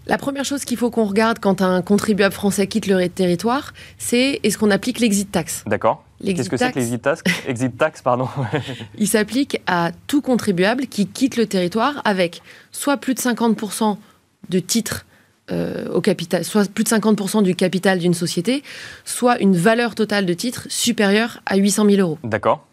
[0.07, 4.39] La première chose qu'il faut qu'on regarde quand un contribuable français quitte le territoire, c'est
[4.43, 5.65] est-ce qu'on applique l'exit tax?
[5.67, 6.05] D'accord.
[6.25, 7.23] Qu'est-ce que c'est que l'exit tax?
[7.49, 8.29] Exit tax, pardon.
[8.99, 13.97] Il s'applique à tout contribuable qui quitte le territoire avec soit plus de 50%
[14.49, 15.07] de titres
[15.53, 18.65] euh, au capital, soit plus de 50% du capital d'une société,
[19.05, 22.19] soit une valeur totale de titres supérieure à 800 000 euros.
[22.25, 22.67] D'accord.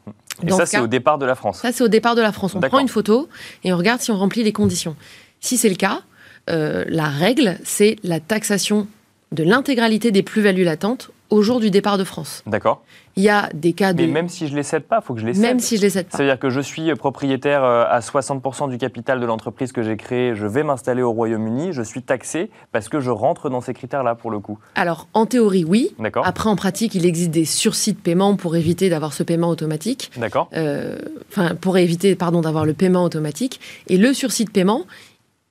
[0.45, 2.55] Et ça, c'est au départ de la France Ça, c'est au départ de la France.
[2.55, 3.29] On prend une photo
[3.63, 4.95] et on regarde si on remplit les conditions.
[5.39, 6.01] Si c'est le cas,
[6.49, 8.87] euh, la règle, c'est la taxation
[9.31, 12.43] de l'intégralité des plus-values latentes au jour du départ de France.
[12.45, 12.83] D'accord.
[13.15, 14.01] Il y a des cas de...
[14.01, 15.41] Mais même si je les cède pas, il faut que je les cède.
[15.41, 16.17] Même si je les cède pas.
[16.17, 20.35] C'est-à-dire que je suis propriétaire euh, à 60% du capital de l'entreprise que j'ai créée,
[20.35, 24.15] je vais m'installer au Royaume-Uni, je suis taxé parce que je rentre dans ces critères-là
[24.15, 24.59] pour le coup.
[24.75, 25.93] Alors, en théorie, oui.
[25.99, 26.25] D'accord.
[26.25, 30.11] Après, en pratique, il existe des sursis de paiement pour éviter d'avoir ce paiement automatique.
[30.17, 30.49] D'accord.
[30.53, 30.97] Euh,
[31.35, 33.59] Enfin, pour éviter, pardon, d'avoir le paiement automatique.
[33.87, 34.85] Et le sursis de paiement,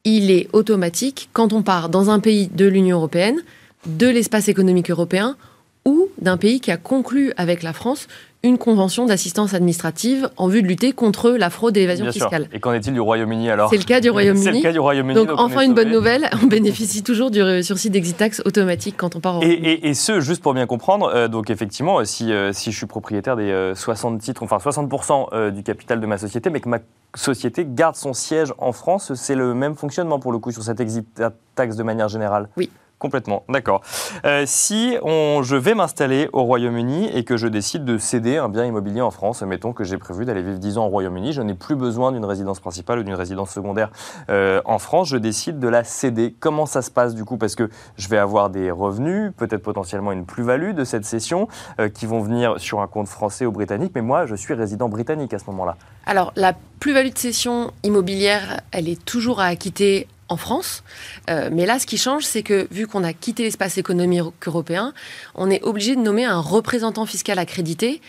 [0.05, 3.41] il est automatique quand on part dans un pays de l'Union européenne,
[3.87, 5.37] de l'espace économique européen
[5.85, 8.07] ou d'un pays qui a conclu avec la France
[8.45, 12.23] une convention d'assistance administrative en vue de lutter contre la fraude et l'évasion sûr.
[12.25, 12.49] fiscale.
[12.53, 14.63] Et qu'en est-il du Royaume-Uni alors C'est le cas du C'est le Royaume-Uni.
[14.63, 15.15] cas du Royaume-Uni.
[15.15, 19.15] Donc, on enfin, une bonne nouvelle, on bénéficie toujours du sursis d'exit tax automatique quand
[19.15, 22.05] on part au Et, et- et ce, juste pour bien comprendre, euh, donc effectivement, euh,
[22.05, 26.01] si, euh, si je suis propriétaire des euh, 60 titres, enfin 60% euh, du capital
[26.01, 26.79] de ma société, mais que ma
[27.15, 30.81] société garde son siège en France, c'est le même fonctionnement pour le coup sur cette
[30.81, 31.07] exit
[31.55, 32.49] tax de manière générale?
[32.57, 32.71] Oui.
[33.03, 33.81] Complètement, d'accord.
[34.25, 38.65] Euh, si je vais m'installer au Royaume-Uni et que je décide de céder un bien
[38.65, 41.55] immobilier en France, mettons que j'ai prévu d'aller vivre 10 ans au Royaume-Uni, je n'ai
[41.55, 43.91] plus besoin d'une résidence principale ou d'une résidence secondaire
[44.31, 46.33] euh, en France, je décide de la céder.
[46.39, 47.39] Comment ça se passe du coup?
[47.39, 51.49] Parce que je vais avoir des revenus, peut-être potentiellement une plus-value de cette cession,
[51.81, 54.89] euh, qui vont venir sur un compte français ou britannique, mais moi je suis résident
[54.89, 55.77] britannique à ce moment-là.
[56.07, 60.83] Alors, la plus-value de cession immobilière, elle est toujours à acquitter en France.
[61.31, 64.93] Euh, mais là, ce qui change, c'est que vu qu'on a quitté l'espace économique européen,
[65.35, 68.01] on est obligé de nommer un représentant fiscal accrédité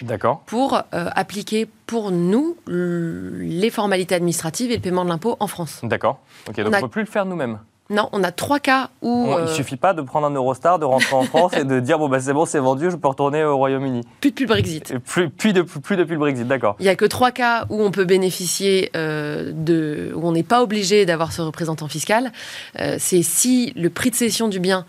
[0.46, 5.80] pour euh, appliquer pour nous les formalités administratives et le paiement de l'impôt en France.
[5.84, 6.20] D'accord.
[6.48, 7.60] Donc On ne peut plus le faire nous-mêmes.
[7.94, 9.28] Non, on a trois cas où...
[9.30, 11.80] On- euh, Il suffit pas de prendre un Eurostar, de rentrer en France et de
[11.80, 14.02] dire bon bah c'est bon, c'est vendu, je peux retourner au Royaume-Uni.
[14.20, 14.92] plus de plus le Brexit.
[14.92, 16.76] Et Plus, plus, de- plus depuis le Brexit, d'accord.
[16.80, 20.44] Il n'y a que trois cas où on peut bénéficier euh, de, où on n'est
[20.44, 22.32] pas obligé d'avoir ce représentant fiscal.
[22.80, 24.86] Euh, c'est si le prix de cession du bien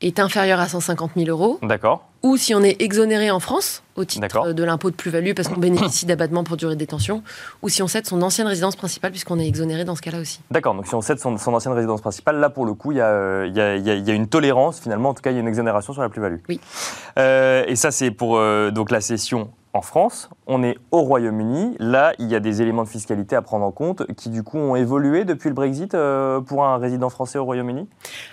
[0.00, 2.06] est inférieur à 150 000 euros, D'accord.
[2.22, 5.60] ou si on est exonéré en France au titre de l'impôt de plus-value parce qu'on
[5.60, 7.22] bénéficie d'abattement pour durée de détention,
[7.62, 10.40] ou si on cède son ancienne résidence principale puisqu'on est exonéré dans ce cas-là aussi.
[10.50, 13.00] D'accord, donc si on cède son, son ancienne résidence principale, là pour le coup, y
[13.00, 15.40] euh, y y il y a une tolérance finalement, en tout cas il y a
[15.40, 16.38] une exonération sur la plus-value.
[16.48, 16.60] Oui.
[17.18, 20.28] Euh, et ça c'est pour euh, donc la cession en France.
[20.46, 21.76] On est au Royaume-Uni.
[21.78, 24.58] Là, il y a des éléments de fiscalité à prendre en compte qui du coup
[24.58, 27.86] ont évolué depuis le Brexit euh, pour un résident français au Royaume-Uni?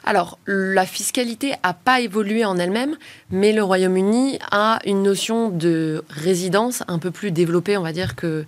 [0.03, 2.95] Alors, la fiscalité n'a pas évolué en elle-même,
[3.29, 8.15] mais le Royaume-Uni a une notion de résidence un peu plus développée, on va dire,
[8.15, 8.45] que,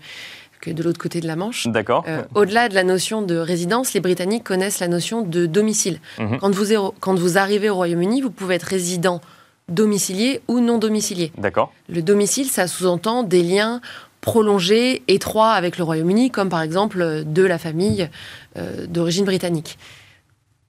[0.60, 1.68] que de l'autre côté de la Manche.
[1.68, 2.04] D'accord.
[2.08, 6.00] Euh, Au-delà de la notion de résidence, les Britanniques connaissent la notion de domicile.
[6.18, 6.40] Mhm.
[6.40, 9.22] Quand, vous, quand vous arrivez au Royaume-Uni, vous pouvez être résident
[9.70, 11.32] domicilié ou non domicilié.
[11.38, 11.74] D'accord.
[11.88, 13.82] Le domicile, ça sous-entend des liens
[14.22, 18.10] prolongés, étroits avec le Royaume-Uni, comme par exemple euh, de la famille
[18.58, 19.78] euh, d'origine britannique.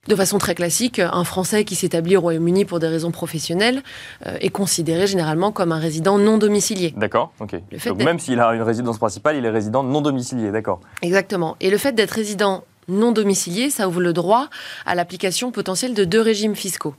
[0.09, 3.83] De façon très classique, un Français qui s'établit au Royaume-Uni pour des raisons professionnelles
[4.27, 6.95] euh, est considéré généralement comme un résident non domicilié.
[6.97, 7.33] D'accord.
[7.39, 7.55] Ok.
[7.71, 10.51] Le fait Donc même s'il a une résidence principale, il est résident non domicilié.
[10.51, 10.81] D'accord.
[11.03, 11.57] Exactement.
[11.61, 14.49] Et le fait d'être résident non domicilié, ça ouvre le droit
[14.87, 16.95] à l'application potentielle de deux régimes fiscaux.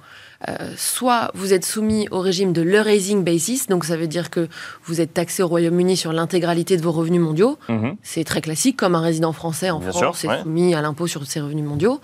[0.49, 4.47] Euh, soit vous êtes soumis au régime de l'Eurasing Basis, donc ça veut dire que
[4.86, 7.60] vous êtes taxé au Royaume-Uni sur l'intégralité de vos revenus mondiaux.
[7.69, 7.95] Mhm.
[8.01, 10.41] C'est très classique, comme un résident français en Bien France sûr, est ouais.
[10.41, 11.99] soumis à l'impôt sur ses revenus mondiaux.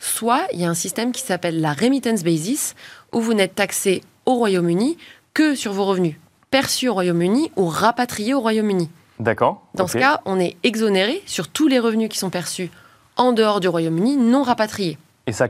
[0.00, 2.74] Soit il y a un système qui s'appelle la Remittance Basis,
[3.12, 4.96] où vous n'êtes taxé au Royaume-Uni
[5.34, 6.16] que sur vos revenus
[6.50, 8.88] perçus au Royaume-Uni ou rapatriés au Royaume-Uni.
[9.18, 9.66] D'accord.
[9.74, 12.70] Dans ce cas, on est exonéré sur tous les revenus qui sont perçus
[13.16, 14.98] en dehors du Royaume-Uni, non rapatriés.
[15.26, 15.48] Et ça,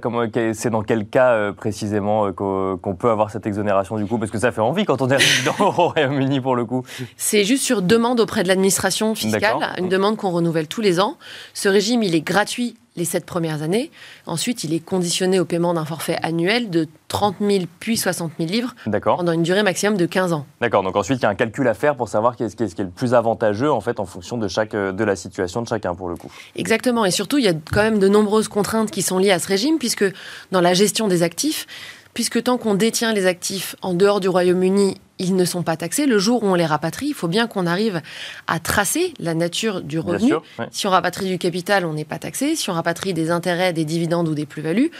[0.52, 4.18] c'est dans quel cas euh, précisément euh, qu'o- qu'on peut avoir cette exonération du coup?
[4.18, 6.84] Parce que ça fait envie quand on est résident au Royaume-Uni pour le coup.
[7.16, 9.40] C'est juste sur demande auprès de l'administration fiscale,
[9.78, 11.16] une demande qu'on renouvelle tous les ans.
[11.54, 13.90] Ce régime, il est gratuit les sept premières années.
[14.26, 18.50] Ensuite, il est conditionné au paiement d'un forfait annuel de 30 000 puis 60 000
[18.50, 19.16] livres D'accord.
[19.16, 20.46] pendant une durée maximum de 15 ans.
[20.60, 20.82] D'accord.
[20.82, 22.74] Donc ensuite, il y a un calcul à faire pour savoir qu'est-ce qui est, ce
[22.74, 25.62] qui est le plus avantageux en fait en fonction de chaque euh, de la situation
[25.62, 26.30] de chacun pour le coup.
[26.56, 27.04] Exactement.
[27.04, 29.48] Et surtout, il y a quand même de nombreuses contraintes qui sont liées à ce
[29.48, 30.04] régime, puisque
[30.52, 31.66] dans la gestion des actifs,
[32.14, 36.06] puisque tant qu'on détient les actifs en dehors du Royaume-Uni, ils ne sont pas taxés.
[36.06, 38.00] Le jour où on les rapatrie, il faut bien qu'on arrive
[38.46, 40.28] à tracer la nature du revenu.
[40.28, 40.42] sûr.
[40.58, 40.66] ouais.
[40.70, 42.56] Si on rapatrie du capital, on n'est pas taxé.
[42.56, 44.90] Si on rapatrie des intérêts, des dividendes ou des plus-values,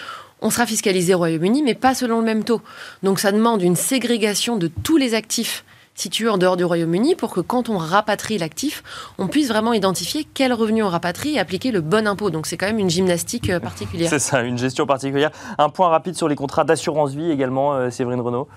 [0.41, 2.61] on sera fiscalisé au Royaume-Uni, mais pas selon le même taux.
[3.03, 7.33] Donc ça demande une ségrégation de tous les actifs situés en dehors du Royaume-Uni pour
[7.33, 8.83] que quand on rapatrie l'actif,
[9.19, 12.31] on puisse vraiment identifier quel revenu on rapatrie et appliquer le bon impôt.
[12.31, 14.11] Donc c'est quand même une gymnastique euh, particulière.
[14.11, 15.31] C'est ça, une gestion particulière.
[15.59, 18.49] Un point rapide sur les contrats d'assurance vie également, euh, Séverine Renaud.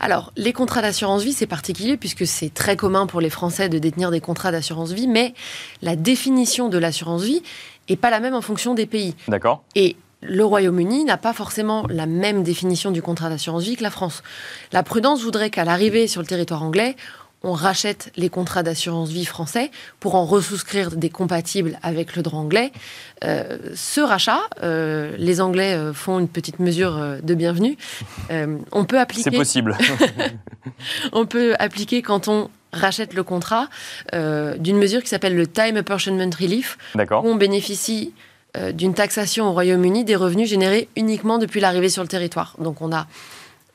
[0.00, 3.78] Alors, les contrats d'assurance vie, c'est particulier puisque c'est très commun pour les Français de
[3.78, 5.34] détenir des contrats d'assurance vie, mais
[5.82, 7.42] la définition de l'assurance vie
[7.88, 9.14] est pas la même en fonction des pays.
[9.28, 9.62] D'accord.
[9.74, 9.96] Et
[10.28, 14.22] le Royaume-Uni n'a pas forcément la même définition du contrat d'assurance vie que la France.
[14.72, 16.96] La prudence voudrait qu'à l'arrivée sur le territoire anglais,
[17.42, 22.40] on rachète les contrats d'assurance vie français pour en ressouscrire des compatibles avec le droit
[22.40, 22.72] anglais.
[23.24, 27.76] Euh, ce rachat, euh, les Anglais euh, font une petite mesure de bienvenue.
[28.72, 29.30] on peut appliquer.
[29.30, 29.76] C'est possible.
[31.12, 33.68] on peut appliquer quand on rachète le contrat
[34.12, 36.78] d'une mesure qui s'appelle le Time Apportionment Relief.
[36.94, 37.24] D'accord.
[37.24, 38.12] Où on bénéficie
[38.72, 42.54] d'une taxation au Royaume-Uni des revenus générés uniquement depuis l'arrivée sur le territoire.
[42.58, 43.06] Donc on a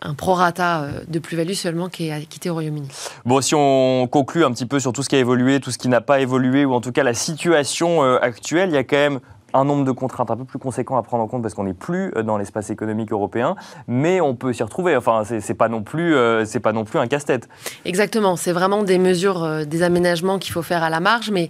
[0.02, 2.88] un prorata euh, de plus-value seulement qui est quitté au Royaume-Uni.
[3.26, 5.78] Bon, si on conclut un petit peu sur tout ce qui a évolué, tout ce
[5.78, 8.84] qui n'a pas évolué, ou en tout cas la situation euh, actuelle, il y a
[8.84, 9.20] quand même
[9.54, 11.74] un nombre de contraintes un peu plus conséquent à prendre en compte parce qu'on n'est
[11.74, 13.56] plus euh, dans l'espace économique européen,
[13.88, 14.96] mais on peut s'y retrouver.
[14.96, 16.16] Enfin, c'est pas non plus,
[16.46, 17.48] c'est pas non plus un casse-tête.
[17.86, 18.38] Exactement.
[18.38, 21.50] C'est vraiment des mesures, des aménagements qu'il faut faire à la marge, mais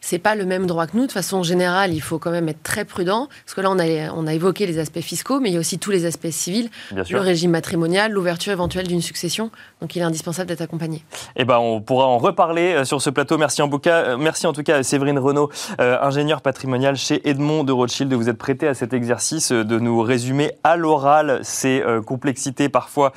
[0.00, 1.06] c'est pas le même droit que nous.
[1.06, 4.12] De façon générale, il faut quand même être très prudent, parce que là, on a,
[4.14, 6.70] on a évoqué les aspects fiscaux, mais il y a aussi tous les aspects civils,
[6.92, 9.50] le régime matrimonial, l'ouverture éventuelle d'une succession.
[9.80, 11.04] Donc, il est indispensable d'être accompagné.
[11.36, 13.38] Eh ben, on pourra en reparler euh, sur ce plateau.
[13.38, 17.64] Merci en, euh, merci en tout cas à Séverine Renaud, euh, ingénieure patrimoniale chez Edmond
[17.64, 21.82] de Rothschild, de vous être prêté à cet exercice de nous résumer à l'oral ces
[22.06, 23.12] complexités parfois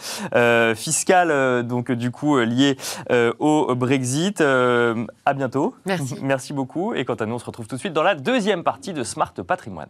[0.76, 2.78] fiscales, donc du coup liées
[3.40, 4.42] au Brexit.
[4.42, 5.76] à bientôt.
[5.86, 6.16] Merci.
[6.22, 6.73] Merci beaucoup.
[6.96, 9.04] Et quant à nous, on se retrouve tout de suite dans la deuxième partie de
[9.04, 9.90] Smart Patrimoine.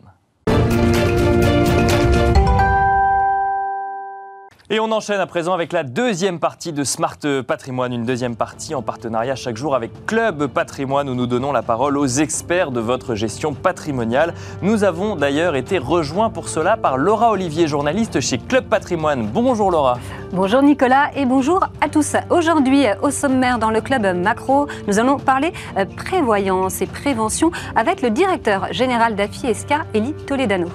[4.69, 8.73] Et on enchaîne à présent avec la deuxième partie de Smart Patrimoine, une deuxième partie
[8.73, 12.79] en partenariat chaque jour avec Club Patrimoine où nous donnons la parole aux experts de
[12.79, 14.33] votre gestion patrimoniale.
[14.61, 19.27] Nous avons d'ailleurs été rejoints pour cela par Laura Olivier, journaliste chez Club Patrimoine.
[19.27, 19.99] Bonjour Laura.
[20.31, 22.15] Bonjour Nicolas et bonjour à tous.
[22.29, 28.01] Aujourd'hui, au sommaire dans le Club Macro, nous allons parler euh, prévoyance et prévention avec
[28.01, 30.69] le directeur général d'AFI-ESCA, Elie Toledano.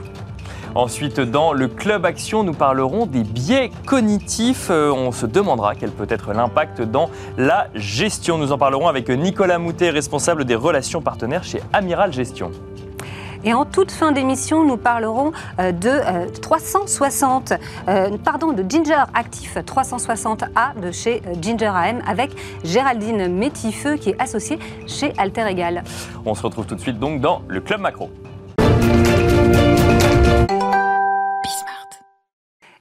[0.79, 4.69] Ensuite, dans le Club Action, nous parlerons des biais cognitifs.
[4.71, 8.39] Euh, on se demandera quel peut être l'impact dans la gestion.
[8.39, 12.53] Nous en parlerons avec Nicolas Moutet, responsable des relations partenaires chez Amiral Gestion.
[13.43, 17.55] Et en toute fin d'émission, nous parlerons euh, de 360,
[17.89, 22.31] euh, pardon, de Ginger Actif 360A de chez Ginger AM avec
[22.63, 25.83] Géraldine Métifeux qui est associée chez Alter Egal.
[26.25, 28.11] On se retrouve tout de suite donc dans le Club Macro.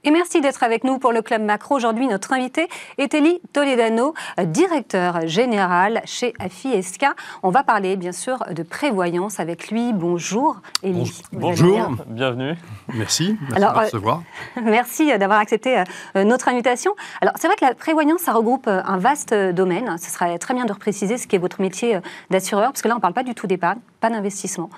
[0.08, 1.74] Et merci d'être avec nous pour le Club Macro.
[1.74, 7.14] Aujourd'hui, notre invité est Elie Toledano, directeur général chez AFI-ESCA.
[7.42, 9.92] On va parler bien sûr de prévoyance avec lui.
[9.92, 11.20] Bonjour Elie.
[11.32, 12.54] Bonjour, bienvenue.
[12.94, 14.22] Merci, merci de recevoir.
[14.62, 15.82] merci d'avoir accepté
[16.16, 16.92] euh, notre invitation.
[17.20, 19.98] Alors c'est vrai que la prévoyance, ça regroupe euh, un vaste domaine.
[19.98, 22.00] Ce serait très bien de repréciser ce qu'est votre métier euh,
[22.30, 24.70] d'assureur, parce que là, on ne parle pas du tout d'épargne, pas d'investissement.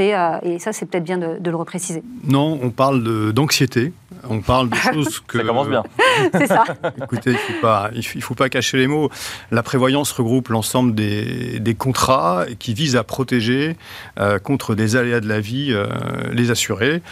[0.00, 2.02] Euh, et ça, c'est peut-être bien de, le repréciser.
[2.24, 3.92] Non, on parle d'anxiété.
[4.28, 5.38] On parle de choses que.
[5.38, 5.82] ça commence bien.
[6.32, 6.64] c'est ça.
[7.02, 9.10] Écoutez, il ne faut, pas, il faut pas cacher les mots.
[9.50, 13.76] La prévoyance regroupe l'ensemble des, des, contrats qui visent à protéger
[14.18, 15.86] euh, contre des aléas de la vie euh,
[16.32, 17.02] les assurés.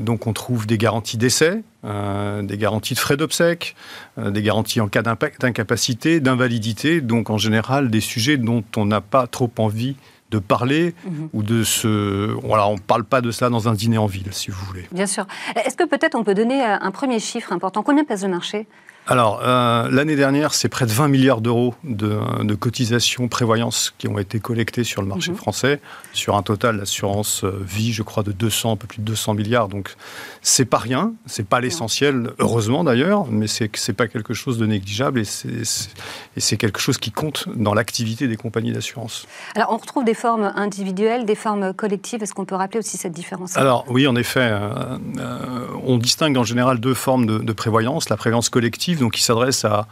[0.00, 3.74] donc, on trouve des garanties d'essai, des garanties de frais d'obsèques,
[4.16, 9.26] des garanties en cas d'incapacité, d'invalidité, donc en général des sujets dont on n'a pas
[9.26, 9.96] trop envie
[10.34, 11.28] de parler mhm.
[11.32, 12.32] ou de se...
[12.42, 14.86] Voilà, on ne parle pas de ça dans un dîner en ville, si vous voulez.
[14.90, 15.26] Bien sûr.
[15.64, 17.82] Est-ce que peut-être on peut donner euh, un premier chiffre important?
[17.82, 18.66] Combien pèse le marché
[19.06, 24.18] alors, euh, l'année dernière, c'est près de 20 milliards d'euros de, cotisations prévoyance qui ont
[24.18, 25.36] été collectées sur le marché mhm.
[25.36, 25.80] français,
[26.14, 29.34] sur un total d'assurance euh, vie, je crois, de 200, un peu plus de 200
[29.34, 29.68] milliards.
[29.68, 29.94] Donc,
[30.40, 35.20] c'est pas rien, c'est pas l'essentiel, heureusement d'ailleurs, mais c'est pas quelque chose de négligeable
[35.20, 39.26] et c'est quelque chose qui compte dans l'activité des compagnies d'assurance.
[39.54, 42.22] Alors, on retrouve des formes individuelles, des formes collectives.
[42.22, 44.96] Est-ce qu'on peut rappeler aussi cette différence Alors, oui, en effet, euh,
[45.84, 48.08] on distingue en général deux formes de, de prévoyance.
[48.08, 49.86] La prévoyance collective donc qui s'adresse à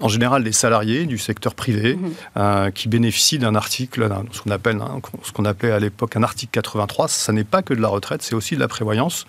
[0.00, 2.12] en général des salariés du secteur privé mhm.
[2.36, 4.78] euh, qui bénéficient d'un article, ce qu'on appelle,
[5.22, 7.08] ce qu'on appelait à l'époque un article 83.
[7.08, 9.26] Ça n'est pas que de la retraite, c'est aussi de la prévoyance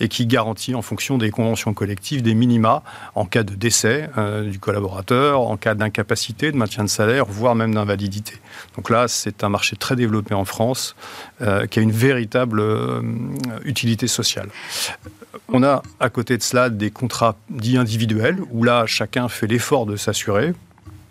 [0.00, 2.82] et qui garantit en fonction des conventions collectives des minima
[3.14, 7.54] en cas de décès euh, du collaborateur, en cas d'incapacité, de maintien de salaire, voire
[7.54, 8.34] même d'invalidité.
[8.74, 10.96] Donc là, c'est un marché très développé en France
[11.42, 12.62] euh, qui a une véritable
[13.64, 14.48] utilité sociale.
[15.48, 19.86] On a à côté de cela des contrats dits individuels où là, chacun fait l'effort
[19.86, 20.54] de s'assurer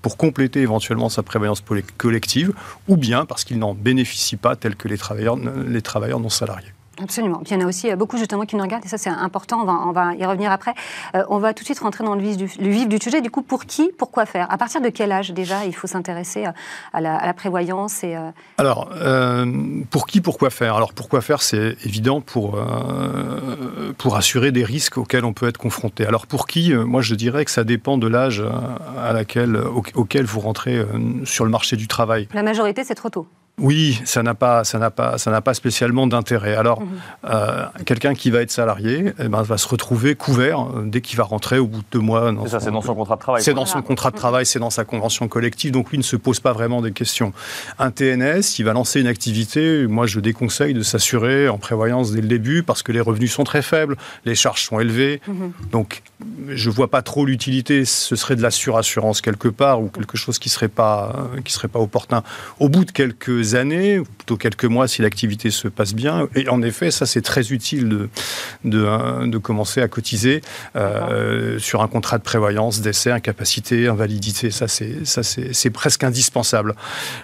[0.01, 1.63] pour compléter éventuellement sa prévoyance
[1.97, 2.53] collective,
[2.87, 5.35] ou bien parce qu'il n'en bénéficie pas tel que les travailleurs,
[5.67, 6.71] les travailleurs non salariés.
[7.01, 7.39] Absolument.
[7.39, 9.09] Puis il y en a aussi euh, beaucoup justement qui nous regardent et ça c'est
[9.09, 10.73] important, on va, on va, y revenir après.
[11.15, 13.21] Euh, on va tout de suite rentrer dans le vif, du, le vif, du, sujet.
[13.21, 14.49] Du coup, pour qui, pourquoi faire?
[14.49, 16.45] À partir de quel âge déjà il faut s'intéresser
[16.93, 18.31] à la, à la, prévoyance et, euh...
[18.57, 19.45] Alors, euh,
[19.89, 20.75] pour qui, pourquoi faire?
[20.75, 22.59] Alors pourquoi faire, c'est évident pour,
[23.97, 26.05] pour assurer des risques auxquels on peut être confronté.
[26.05, 28.43] Alors pour qui Moi je dirais que ça dépend de l'âge
[28.97, 29.57] à laquelle,
[29.95, 30.85] auquel vous rentrez
[31.25, 32.27] sur le marché du travail.
[32.33, 33.27] La majorité c'est trop tôt.
[33.57, 36.55] Oui, ça n'a pas, ça n'a pas, ça n'a pas spécialement d'intérêt.
[36.55, 36.87] Alors, mhm.
[37.29, 41.17] euh, quelqu'un qui va être salarié, eh ben, va se retrouver couvert euh, dès qu'il
[41.17, 42.33] va rentrer au bout de deux mois.
[42.43, 43.41] C'est ça, c'est dans son contrat de travail.
[43.41, 46.17] C'est dans son contrat de travail, c'est dans sa convention collective, donc lui ne se
[46.17, 47.31] pose pas vraiment des questions.
[47.79, 49.87] Un TNS, il va lancer une activité.
[49.87, 53.45] Moi, je déconseille de s'assurer en prévoyance dès le début parce que les revenus sont
[53.45, 53.95] très faibles,
[54.25, 55.21] les charges sont élevées.
[55.27, 55.51] Mhm.
[55.71, 56.03] Donc,
[56.49, 57.85] je vois pas trop l'utilité.
[57.85, 61.69] Ce serait de la surassurance quelque part ou quelque chose qui serait pas, qui serait
[61.69, 62.21] pas opportun.
[62.59, 66.27] Au bout de quelques années, ou plutôt quelques mois si l'activité se passe bien.
[66.35, 68.09] Et en effet, ça c'est très utile de,
[68.63, 70.41] de, hein, de, commencer à cotiser
[70.75, 74.49] euh, sur un contrat de prévoyance, décès, incapacité, invalidité.
[74.49, 76.75] Ça c'est presque indispensable.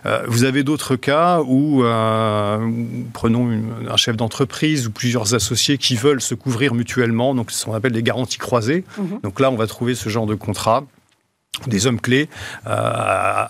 [0.06, 2.60] Euh, vous avez d'autres cas où, euh,
[3.14, 3.50] prenons
[3.90, 7.94] un chef d'entreprise ou plusieurs associés qui veulent se couvrir mutuellement, donc ce qu'on appelle
[7.94, 8.84] des garanties croisées.
[8.98, 9.22] Mhm.
[9.24, 10.84] Donc là, on va trouver ce genre de contrat
[11.68, 12.30] des hommes clés
[12.68, 12.72] euh,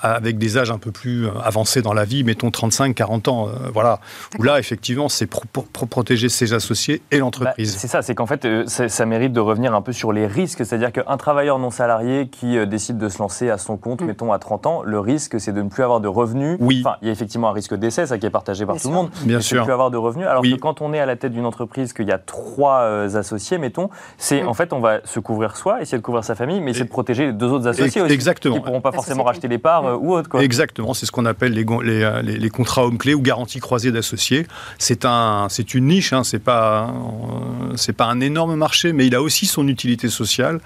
[0.01, 3.99] avec des âges un peu plus avancés dans la vie, mettons 35-40 ans, euh, voilà.
[4.39, 7.73] Où là, effectivement, c'est pour, protéger ses associés et l'entreprise.
[7.73, 10.27] Bah, c'est ça, c'est qu'en fait, euh, ça mérite de revenir un peu sur les
[10.27, 10.65] risques.
[10.65, 14.05] C'est-à-dire qu'un travailleur non salarié qui décide de se lancer à son compte, mm.
[14.05, 16.57] mettons à 30 ans, le risque, c'est de ne plus avoir de revenus.
[16.59, 16.83] Oui.
[16.85, 18.93] Enfin, il y a effectivement un risque d'essai, ça qui est partagé par tout le
[18.93, 19.09] monde.
[19.23, 19.57] Bien sûr.
[19.57, 20.27] De ne plus avoir de revenus.
[20.27, 22.81] Alors que quand on est à la tête d'une entreprise, qu'il y a trois
[23.15, 24.47] associés, mettons, c'est mm.
[24.47, 26.89] en fait, on va se couvrir soi, essayer de couvrir sa famille, mais essayer de
[26.89, 28.55] protéger les deux autres associés Exactement.
[28.55, 30.29] Qui ne pourront pas forcément racheter les parts euh, ou autre.
[30.29, 30.43] Quoi.
[30.43, 34.47] Exactement, c'est ce qu'on appelle les, euh, les, les, contrats hommes-clés ou garanties croisées d'associés.
[34.77, 39.15] C'est un, une niche, hein, c'est pas, euh, c'est pas un énorme marché, mais il
[39.15, 40.59] a aussi son utilité sociale.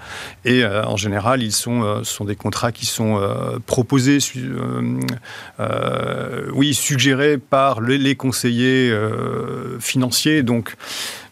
[0.44, 3.20] Et en général, ils sont, sont des contrats qui sont
[3.66, 4.18] proposés,
[6.54, 8.92] oui, suggérés par les, les conseillers
[9.80, 10.42] financiers.
[10.42, 10.76] Donc,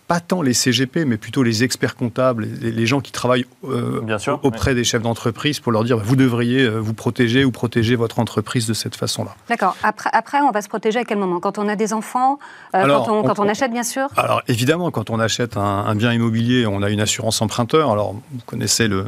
[0.07, 4.03] pas tant les CGP, mais plutôt les experts comptables, les, gens qui travaillent euh,
[4.43, 7.97] auprès des chefs d'entreprise pour leur dire bah, vous devriez euh, vous protéger ou protéger
[7.97, 9.35] votre entreprise de cette façon-là.
[9.49, 9.77] D'accord.
[9.83, 11.41] Après, après, on va se protéger à quel moment?
[11.41, 12.39] Quand on a des enfants
[12.75, 14.09] euh, quand, on, achète, bien sûr?
[14.17, 17.91] Alors, évidemment, quand on achète un, bien immobilier, on a une assurance emprunteur.
[17.91, 19.05] Alors, vous connaissez le,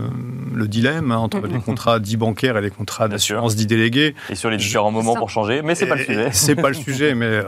[0.66, 4.14] dilemme hein, entre les contrats dits bancaires et les contrats d'assurance dits délégués.
[4.30, 6.28] Et sur les différents moments pour changer, mais c'est pas le sujet.
[6.32, 7.42] C'est pas le sujet, mais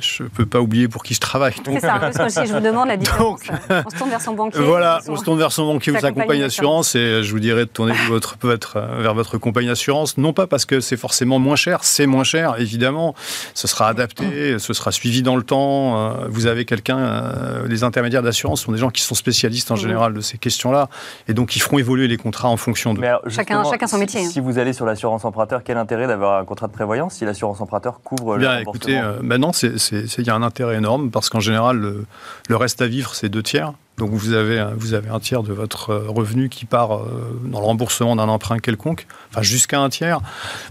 [0.00, 1.54] je peux pas oublier pour qui je travaille.
[1.62, 3.40] C'est ça, parce que si je vous demande la différence.
[3.70, 4.60] on se tourne vers son banquier.
[4.60, 7.66] Voilà, on se tourne vers son banquier ou sa compagnie d'assurance et je vous dirais
[7.66, 10.18] de tourner votre, votre, vers votre compagnie d'assurance.
[10.18, 13.14] Non pas parce que c'est forcément moins cher, c'est moins cher, évidemment.
[13.54, 15.98] Ce sera adapté, ce sera suivi dans le temps.
[15.98, 19.76] Euh, vous avez quelqu'un, euh, les intermédiaires d'assurance sont des gens qui sont spécialistes en
[19.76, 20.88] général de ces questions-là
[21.28, 23.02] et donc ils feront évoluer les contrats en fonction de.
[23.28, 24.24] chacun, chacun son métier.
[24.26, 27.60] Si, vous allez sur l'assurance emprunteur, quel intérêt d'avoir un contrat de prévoyance si l'assurance
[27.60, 31.40] emprunteur couvre Bien, le écoutez, euh, maintenant, il y a un intérêt énorme parce qu'en
[31.40, 32.06] général, le,
[32.48, 33.72] le reste à vivre, c'est deux tiers.
[33.96, 37.60] Donc vous avez, vous avez un tiers de votre euh, revenu qui part euh, dans
[37.60, 40.20] le remboursement d'un emprunt quelconque, enfin jusqu'à un tiers.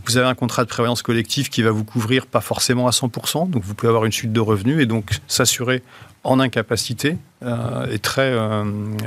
[0.05, 3.49] Vous avez un contrat de prévoyance collective qui va vous couvrir pas forcément à 100%,
[3.49, 5.81] donc vous pouvez avoir une chute de revenus et donc s'assurer
[6.23, 8.35] en incapacité euh, est, très,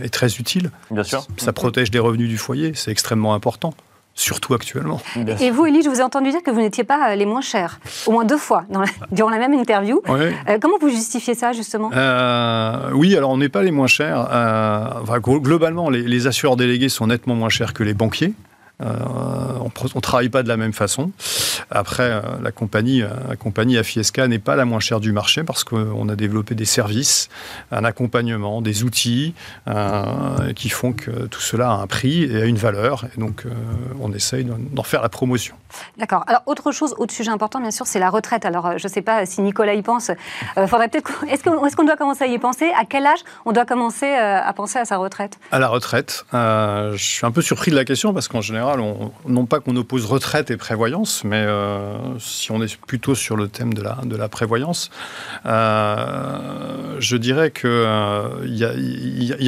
[0.03, 0.70] est très utile.
[0.90, 1.26] Bien sûr.
[1.36, 3.74] Ça protège les revenus du foyer, c'est extrêmement important
[4.18, 5.00] surtout actuellement.
[5.40, 7.40] Et vous, Élie, je vous ai entendu dire que vous n'étiez pas euh, les moins
[7.40, 10.02] chers, au moins deux fois dans durant la même interview.
[10.08, 11.90] Euh, comment vous justifiez ça, justement?
[11.94, 14.28] Euh, Oui, alors on n'est pas les moins chers.
[15.20, 18.34] globalement, les, les, assureurs délégués sont nettement moins chers que les banquiers.
[18.80, 18.86] Euh,
[19.60, 21.10] on ne travaille pas de la même façon.
[21.70, 25.42] Après, euh, la compagnie, euh, la compagnie Afiesca n'est pas la moins chère du marché
[25.42, 27.28] parce qu'on a développé des services,
[27.72, 29.34] un accompagnement, des outils
[30.54, 33.04] qui font que tout cela a un prix et a une valeur.
[33.16, 33.44] Et donc,
[34.00, 35.54] on essaye d'en faire la promotion.
[35.98, 36.24] D'accord.
[36.26, 38.44] Alors, autre chose, autre sujet important, bien sûr, c'est la retraite.
[38.44, 40.10] Alors, je ne sais pas si Nicolas y pense.
[40.66, 41.24] faudrait peut-être.
[41.28, 41.42] Est-ce
[41.76, 42.70] qu'on doit commencer à y penser?
[42.78, 45.38] À quel âge on doit commencer à penser à sa retraite?
[45.52, 46.24] À la retraite.
[46.32, 50.04] je suis un peu surpris de la question parce qu'en général, non pas qu'on oppose
[50.04, 53.82] retraite et prévoyance, mais euh, si on est plutôt sur le thème de
[54.16, 54.90] la, prévoyance,
[55.46, 57.68] euh, je dirais qu'il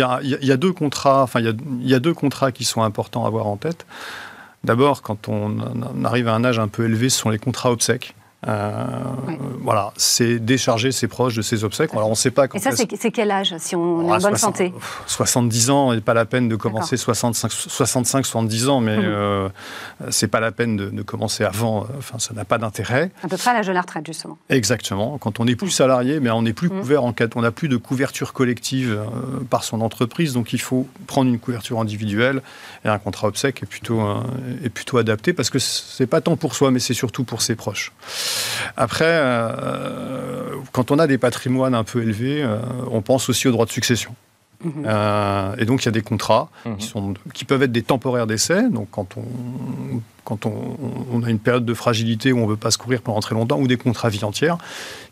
[0.02, 3.86] a, deux contrats, il y a, deux contrats qui sont importants à avoir en tête.
[4.64, 8.14] D'abord, quand on arrive à un âge un peu élevé, ce sont les contrats obsèques.
[8.48, 8.86] Euh,
[9.60, 11.90] voilà, c'est décharger ses proches de ses obsèques.
[11.92, 12.56] Alors on ne sait pas quand.
[12.56, 14.72] Et ça, c'est quel âge si on est en bonne santé
[15.06, 19.02] 70 ans, et pas la peine de commencer 65, 65 70 ans, mais mmh.
[19.04, 19.48] euh,
[20.08, 21.86] c'est pas la peine de, commencer avant.
[21.98, 23.10] Enfin, ça n'a pas d'intérêt.
[23.22, 24.38] À peu près à l'âge de la retraite, justement.
[24.48, 25.18] Exactement.
[25.18, 26.80] Quand on n'est plus salarié, mais on n'est plus mmh.
[26.80, 30.60] couvert en cas, on n'a plus de couverture collective euh, par son entreprise, donc il
[30.60, 32.40] faut prendre une couverture individuelle
[32.84, 34.00] et un contrat obsèque est plutôt
[34.64, 37.54] est plutôt adapté parce que c'est pas tant pour soi, mais c'est surtout pour ses
[37.54, 37.92] proches.
[38.76, 42.58] Après, euh, quand on a des patrimoines un peu élevés, euh,
[42.90, 44.14] on pense aussi aux droits de succession.
[44.62, 44.84] Mhm.
[44.86, 46.80] Euh, et donc, il y a des contrats qui, mhm.
[46.80, 48.68] sont, qui, peuvent être des temporaires d'essai.
[48.68, 50.00] Donc, quand on
[50.30, 53.18] quand on, a une période de fragilité où on ne veut pas se courir pendant
[53.18, 54.58] très longtemps, ou des contrats vie entière,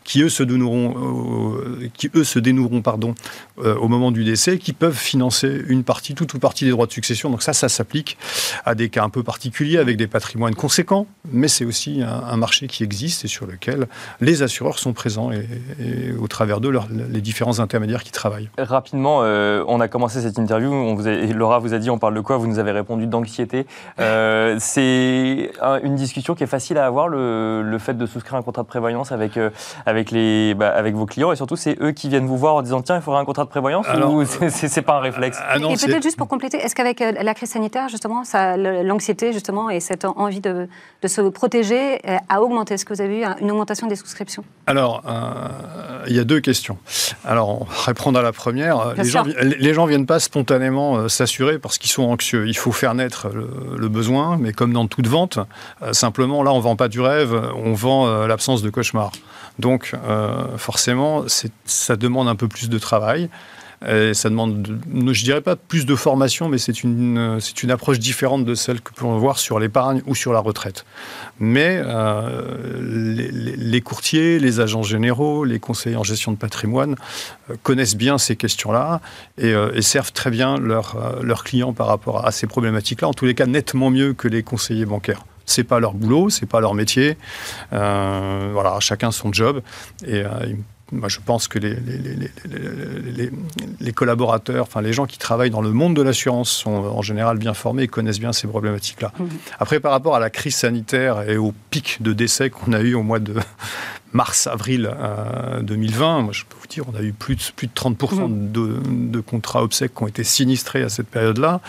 [0.05, 3.15] qui eux se dénoueront, euh, qui, eux, se dénoueront pardon,
[3.59, 6.87] euh, au moment du décès, qui peuvent financer une partie, toute ou partie des droits
[6.87, 7.29] de succession.
[7.29, 8.17] Donc ça, ça s'applique
[8.65, 12.67] à des cas un peu particuliers, avec des patrimoines conséquents, mais c'est aussi un, marché
[12.67, 13.87] qui existe et sur lequel
[14.21, 16.71] les assureurs sont présents et, au travers d'eux,
[17.11, 18.49] les différents intermédiaires qui travaillent.
[18.57, 21.03] Rapidement, euh, on a commencé cette interview, on vous
[21.33, 22.37] Laura vous a dit on parle de quoi?
[22.37, 23.65] Vous nous avez répondu d'anxiété.
[23.97, 25.08] c'est
[25.83, 29.11] une discussion qui est facile à avoir, le, fait de souscrire un contrat de prévoyance
[29.11, 29.49] avec, euh,
[29.85, 31.31] avec, les, bah, avec vos clients.
[31.31, 33.45] Et surtout, c'est eux qui viennent vous voir en disant tiens, il faudrait un contrat
[33.45, 37.01] de prévoyance ou c'est pas un réflexe ah Et peut-être juste pour compléter, est-ce qu'avec
[37.01, 38.23] euh, la crise sanitaire, justement,
[38.83, 40.67] l'anxiété justement et cette envie de,
[41.01, 42.73] de se protéger euh, a augmenté?
[42.73, 44.43] Est-ce que vous avez eu une augmentation des souscriptions?
[44.67, 45.03] Alors,
[46.07, 46.77] il y a deux questions.
[47.25, 51.91] Alors, répondre à la première, les gens, les gens viennent pas spontanément s'assurer parce qu'ils
[51.91, 52.47] sont anxieux.
[52.47, 55.39] Il faut faire naître le, le besoin, mais comme dans tout de vente.
[55.81, 59.11] Euh, simplement, là, on vend pas du rêve, on vend euh, l'absence de cauchemar.
[59.57, 61.25] Donc, euh, forcément,
[61.65, 63.29] ça demande un peu plus de travail.
[63.87, 64.79] Et ça demande,
[65.11, 68.81] je dirais pas plus de formation, mais c'est une, c'est une approche différente de celle
[68.81, 70.85] que peut voir sur l'épargne ou sur la retraite.
[71.39, 71.81] Mais
[72.81, 76.95] les, courtiers, les agents généraux, les conseillers en gestion de patrimoine
[77.63, 78.99] connaissent bien ces questions-là
[79.37, 83.33] et, servent très bien leurs leurs clients par rapport à ces problématiques-là, en tous les
[83.33, 87.17] cas nettement mieux que les conseillers bancaires c'est pas leur boulot, c'est pas leur métier.
[87.73, 89.61] Euh, voilà, chacun son job.
[90.05, 90.29] Et euh,
[90.91, 91.75] moi, je pense que les,
[93.79, 97.37] les, collaborateurs, enfin les gens qui travaillent dans le monde de l'assurance sont en général
[97.37, 99.11] bien formés et connaissent bien ces problématiques-là.
[99.17, 99.25] Mmh.
[99.59, 102.93] Après, par rapport à la crise sanitaire et au pic de décès qu'on a eu
[102.93, 103.35] au mois de
[104.13, 104.89] mars-avril
[105.61, 108.27] 2020, euh, moi, je peux vous dire, on a eu plus de, plus de 30%
[108.27, 109.11] mmh.
[109.11, 111.61] de, contrats obsèques qui ont été sinistrés à cette période-là.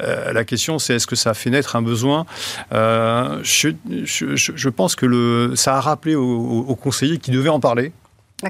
[0.00, 2.26] Euh, la question, c'est est-ce que ça a fait naître un besoin?
[2.72, 7.92] Euh, je, pense que le, ça a rappelé aux conseillers qui devaient en parler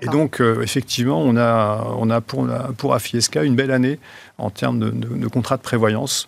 [0.01, 3.99] et donc, euh, effectivement, on a, on a pour, pour Afieska une belle année
[4.39, 6.27] en termes de, de, contrats de prévoyance.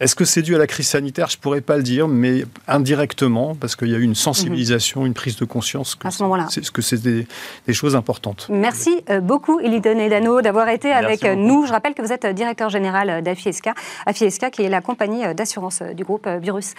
[0.00, 1.28] Est-ce que c'est dû à la crise sanitaire?
[1.28, 5.04] Je ne pourrais pas le dire, mais indirectement, parce qu'il y a eu une sensibilisation,
[5.04, 6.08] une prise de conscience que
[6.50, 7.26] c'est que c'est des,
[7.72, 8.46] choses importantes.
[8.48, 11.66] Merci euh, beaucoup, Elidon Edano, d'avoir été avec nous.
[11.66, 13.74] Je rappelle que vous êtes directeur général d'Afieska,
[14.06, 16.74] Afieska qui est la compagnie d'assurance du groupe Virus.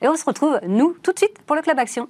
[0.00, 2.08] Et on se retrouve, nous, tout de suite pour le Club Action.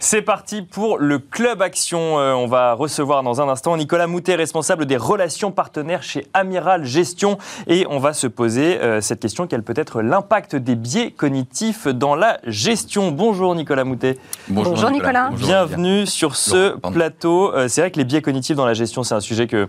[0.00, 2.20] C'est parti pour le Club Action.
[2.20, 6.84] Euh, on va recevoir dans un instant Nicolas Moutet, responsable des relations partenaires chez Amiral
[6.84, 7.36] Gestion.
[7.66, 11.88] Et on va se poser euh, cette question quel peut être l'impact des biais cognitifs
[11.88, 13.10] dans la gestion?
[13.10, 14.18] Bonjour Nicolas Moutet.
[14.46, 15.30] Bonjour, Nicolas.
[15.32, 17.52] Bienvenue sur ce plateau.
[17.52, 19.68] Euh, c'est vrai que les biais cognitifs dans la gestion, c'est un sujet que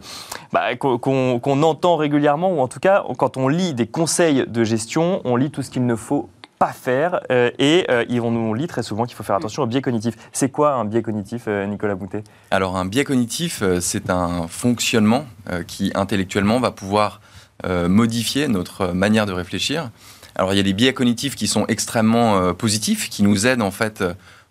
[0.53, 5.21] bah, qu'on entend régulièrement, ou en tout cas, quand on lit des conseils de gestion,
[5.25, 7.21] on lit tout ce qu'il ne faut pas faire.
[7.31, 10.15] Euh, et euh, on nous lit très souvent qu'il faut faire attention au biais cognitif.
[10.33, 12.23] C'est quoi un biais cognitif, euh, Nicolas Boutet?
[12.51, 15.25] Alors un biais cognitif, c'est un fonctionnement
[15.67, 17.21] qui intellectuellement va pouvoir
[17.65, 19.89] modifier notre manière de réfléchir.
[20.35, 23.71] Alors il y a des biais cognitifs qui sont extrêmement positifs, qui nous aident en
[23.71, 24.03] fait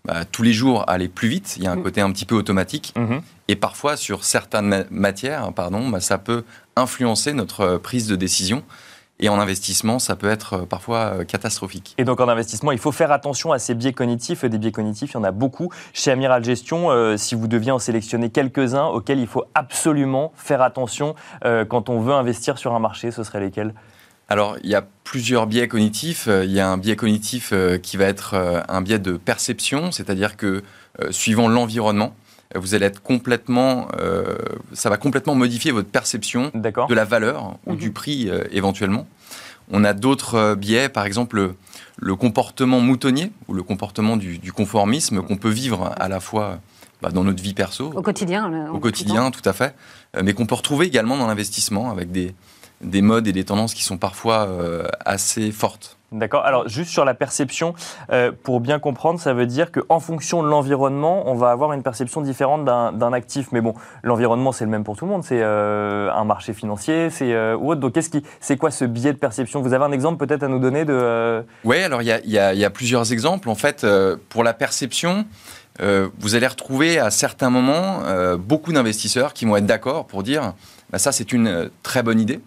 [0.04, 1.54] bah, tous les jours à aller plus vite.
[1.56, 1.82] Il y a un mm.
[1.82, 2.94] côté un petit peu automatique.
[2.96, 3.20] Mm-hmm.
[3.48, 6.44] Et parfois, sur certaines matières, pardon, bah, ça peut
[6.76, 8.62] influencer notre prise de décision.
[9.20, 11.94] Et en investissement, ça peut être euh, parfois euh, catastrophique.
[11.98, 14.44] Et donc en investissement, il faut faire attention à ces biais cognitifs.
[14.44, 15.70] Des biais cognitifs, il y en a beaucoup.
[15.92, 20.62] Chez Amiral Gestion, euh, si vous deviez en sélectionner quelques-uns auxquels il faut absolument faire
[20.62, 23.74] attention quand on veut investir sur un marché, ce seraient lesquels?
[24.28, 26.28] Alors, il y a plusieurs biais cognitifs.
[26.28, 27.52] Il y a un biais cognitif
[27.82, 28.34] qui va être
[28.68, 30.62] un biais de perception, c'est-à-dire que
[31.10, 32.14] suivant l'environnement,
[32.54, 34.36] vous allez être complètement, euh,
[34.72, 37.92] ça va complètement modifier votre perception de la valeur ou du mhm.
[37.92, 39.06] prix euh, éventuellement.
[39.70, 41.52] On a d'autres euh, biais, par exemple
[41.98, 46.58] le, comportement moutonnier ou le comportement du, conformisme qu'on peut vivre à la fois
[47.02, 47.92] bah, dans notre vie perso.
[47.94, 48.70] Au quotidien.
[48.72, 49.74] Au quotidien, tout à fait.
[50.22, 52.34] mais qu'on peut retrouver également dans l'investissement avec des,
[52.80, 54.48] des modes et des tendances qui sont parfois
[55.04, 55.97] assez fortes.
[56.10, 56.46] D'accord.
[56.46, 57.74] Alors, juste sur la perception,
[58.12, 61.82] euh, pour bien comprendre, ça veut dire qu'en fonction de l'environnement, on va avoir une
[61.82, 63.48] perception différente d'un actif.
[63.52, 65.22] Mais bon, l'environnement, c'est le même pour tout le monde.
[65.22, 67.82] C'est euh, un marché financier, c'est euh, ou autre.
[67.82, 69.60] Donc, qu'est-ce qui, c'est quoi ce biais de perception?
[69.60, 73.12] Vous avez un exemple peut-être à nous donner de Oui, alors il y a, plusieurs
[73.12, 73.50] exemples.
[73.50, 73.86] En fait,
[74.30, 75.26] pour la perception,
[75.78, 78.00] vous allez retrouver à certains moments
[78.38, 80.54] beaucoup d'investisseurs qui vont être d'accord pour dire
[80.90, 82.40] bah, ça, c'est une très bonne idée.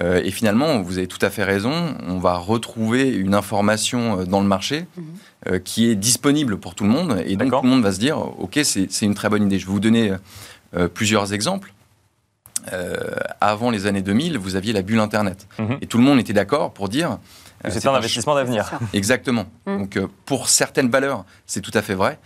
[0.00, 4.24] Euh, et finalement, vous avez tout à fait raison, on va retrouver une information euh,
[4.24, 4.86] dans le marché
[5.48, 7.22] euh, qui est disponible pour tout le monde.
[7.26, 9.58] Et donc, tout le monde va se dire ok, c'est une très bonne idée.
[9.58, 10.12] Je vais vous donner
[10.74, 11.74] euh, plusieurs exemples.
[12.72, 12.96] Euh,
[13.40, 15.46] avant les années 2000, vous aviez la bulle Internet.
[15.58, 15.78] Mhm.
[15.80, 17.18] Et tout le monde était d'accord pour dire
[17.62, 18.70] que euh, c'est un investissement d'avenir.
[18.92, 19.46] Exactement.
[19.66, 19.78] Mm.
[19.78, 22.18] Donc euh, pour certaines valeurs, c'est tout à fait vrai.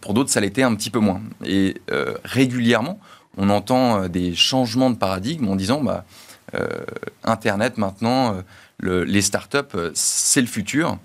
[0.00, 1.20] Pour d'autres, ça l'était un petit peu moins.
[1.44, 3.00] Et euh, régulièrement,
[3.36, 6.04] on entend des changements de paradigme en disant bah,
[7.24, 8.42] Internet maintenant, euh,
[8.78, 10.98] le- les startups, euh, c'est le futur.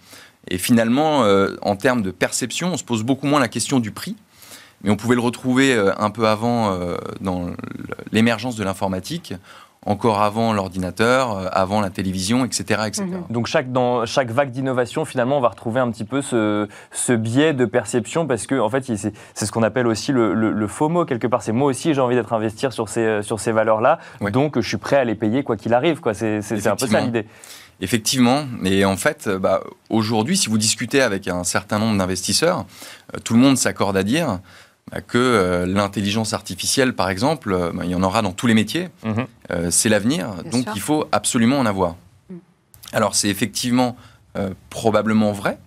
[0.50, 3.92] Et finalement, euh, en termes de perception, on se pose beaucoup moins la question du
[3.92, 4.16] prix.
[4.84, 7.50] Mais on pouvait le retrouver euh, un peu avant euh, dans
[8.12, 9.34] l'émergence de l'informatique,
[9.88, 12.82] encore avant l'ordinateur, euh, avant la télévision, etc.
[12.86, 13.04] etc.
[13.06, 13.24] Mhm.
[13.30, 17.14] Donc chaque, dans chaque vague d'innovation, finalement, on va retrouver un petit peu ce, ce
[17.14, 20.68] biais de perception parce que en fait, c'est ce qu'on appelle aussi le, le, le
[20.68, 21.42] FOMO quelque part.
[21.42, 24.00] C'est moi aussi j'ai envie d'être investir sur ces, sur ces valeurs-là,
[24.32, 26.02] donc je suis prêt à les payer quoi qu'il arrive.
[26.14, 27.26] C'est un peu ça l'idée.
[27.80, 32.66] Effectivement, et en fait, euh, bah, aujourd'hui, si vous discutez avec un certain nombre d'investisseurs,
[33.14, 34.40] euh, tout le monde s'accorde à dire
[35.08, 38.54] que euh, l'intelligence artificielle, par exemple, euh, bah, il y en aura dans tous les
[38.54, 39.26] métiers, Mhm.
[39.52, 40.72] Euh, c'est l'avenir, donc sûr.
[40.76, 41.96] il faut absolument en avoir.
[42.30, 42.36] Mm.
[42.94, 43.96] Alors c'est effectivement
[44.38, 45.58] euh, probablement vrai,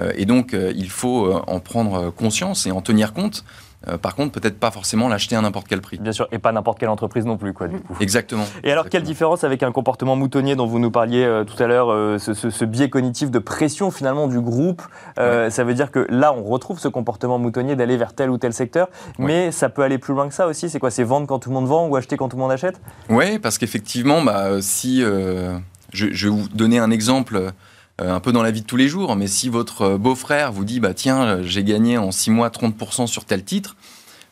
[0.00, 3.44] euh, et donc euh, il faut en prendre conscience et en tenir compte.
[3.88, 5.98] Euh, par contre, peut-être pas forcément l'acheter à n'importe quel prix.
[5.98, 7.94] Bien sûr, et pas n'importe quelle entreprise non plus, quoi, du coup.
[8.00, 8.44] Exactement.
[8.62, 11.66] Et alors, quelle différence avec un comportement moutonnier dont vous nous parliez euh, tout à
[11.66, 14.82] l'heure, euh, ce, ce- ce biais cognitif de pression finalement du groupe
[15.16, 18.52] Ça veut dire que là, on retrouve ce comportement moutonnier d'aller vers tel ou tel
[18.52, 19.26] secteur, Ouais.
[19.26, 20.68] mais ça peut aller plus loin que ça aussi.
[20.70, 22.52] C'est quoi C'est vendre quand tout le monde vend ou acheter quand tout le monde
[22.52, 22.80] achète?
[23.10, 25.58] Oui, parce qu'effectivement, bah, si je,
[25.92, 27.52] je vais vous donner un exemple
[27.98, 30.64] un peu dans la vie de tous les jours, mais si votre euh, beau-frère vous
[30.64, 33.76] dit, bah tiens, euh, j'ai gagné en six mois 30% sur tel titre,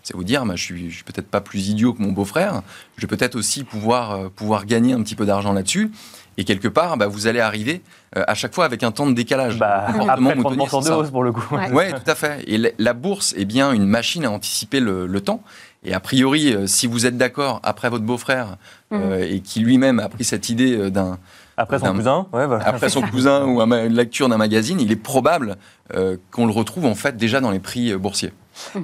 [0.02, 2.62] c'est vous dire, bah, je suis, je suis peut-être pas plus idiot que mon beau-frère,
[2.96, 5.92] je vais peut-être aussi pouvoir, euh, pouvoir gagner un petit peu d'argent là-dessus.
[6.38, 7.82] Et quelque part, bah, vous allez arriver
[8.16, 9.58] euh, à chaque fois avec un temps de décalage.
[9.58, 11.54] bah, Après moutonnier, 30% c'est de hausse pour le coup.
[11.54, 11.68] Ouais.
[11.72, 12.42] Oui, tout à fait.
[12.48, 15.42] Et la- la bourse est bien une machine à anticiper le, le temps.
[15.84, 18.56] Et a priori, euh, si vous êtes d'accord après votre beau-frère
[18.92, 21.18] euh, et qui lui-même a pris cette idée euh, d'un
[21.62, 22.66] Après son cousin, ouais, voilà.
[22.66, 25.56] après son cousin ou une lecture d'un magazine, il est probable
[25.94, 28.32] euh, qu'on le retrouve en fait déjà dans les prix euh, boursiers.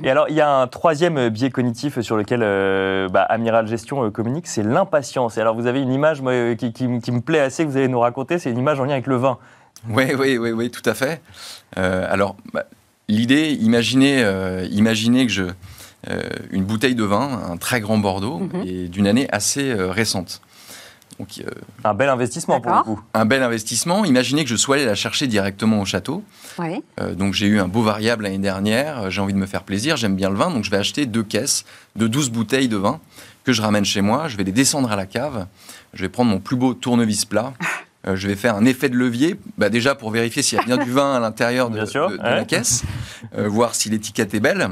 [0.02, 4.02] Et alors, il y a un troisième biais cognitif sur lequel euh, bah, Amiral Gestion
[4.04, 5.36] euh, communique, c'est l'impatience.
[5.36, 7.64] Et alors, vous avez une image moi, euh, qui, qui m- qui me plaît assez
[7.64, 9.36] que vous allez nous raconter, c'est une image en lien avec le vin.
[9.90, 11.20] Oui, oui, oui, oui, tout à fait.
[11.76, 12.64] Euh, alors, bah,
[13.08, 15.44] l'idée, imaginez, euh, imaginez que je
[16.08, 18.62] euh, une bouteille de vin, un très grand Bordeaux, Mhm.
[18.64, 20.40] et d'une année assez euh, récente.
[21.18, 21.50] Donc, euh,
[21.84, 23.00] Un bel investissement pour le coup.
[23.14, 24.04] un bel investissement.
[24.04, 26.22] Imaginez que je sois allé la chercher directement au château.
[26.58, 26.82] Oui.
[27.00, 29.64] Euh, donc j'ai eu un beau variable l'année dernière, euh, j'ai envie de me faire
[29.64, 31.64] plaisir, j'aime bien le vin, donc je vais acheter deux caisses
[31.96, 33.00] de 12 bouteilles de vin
[33.44, 35.46] que je ramène chez moi, je vais les descendre à la cave,
[35.94, 37.52] je vais prendre mon plus beau tournevis plat,
[38.06, 40.64] euh, je vais faire un effet de levier, bah, déjà pour vérifier s'il y a
[40.64, 42.34] bien du vin à l'intérieur de, Bien sûr, de- de ouais.
[42.36, 42.82] la caisse,
[43.36, 44.68] euh, voir si l'étiquette est belle,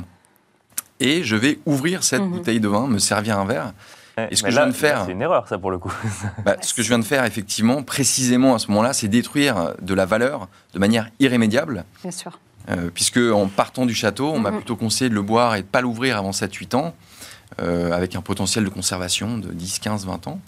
[1.01, 2.31] et je vais ouvrir cette Mhm.
[2.31, 3.73] bouteille de vin, me servir un verre.
[4.19, 5.93] Ouais, Et ce que je viens de faire- C'est une erreur, ça, pour le coup.
[6.45, 9.93] Bah, ce que je viens de faire effectivement, précisément à ce moment-là, c'est détruire de
[9.95, 11.85] la valeur de manière irrémédiable.
[12.03, 12.39] Bien sûr.
[12.71, 14.57] Euh, puisque en partant du château, on m'a Mhm.
[14.57, 16.95] plutôt conseillé de le boire et de ne pas l'ouvrir avant 7-8 ans,
[17.61, 20.41] euh, avec un potentiel de conservation de 10, 15, 20 ans.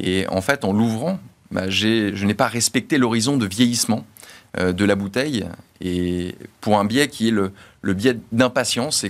[0.00, 1.18] Et en fait, en l'ouvrant,
[1.50, 4.04] bah, je n'ai pas respecté l'horizon de vieillissement
[4.58, 5.46] euh, de la bouteille,
[5.82, 7.52] et pour un biais qui est le,
[7.82, 9.04] le biais d'impatience.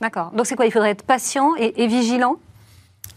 [0.00, 0.30] D'accord.
[0.36, 0.66] Donc c'est quoi?
[0.66, 2.36] Il faudrait être patient et, et vigilant?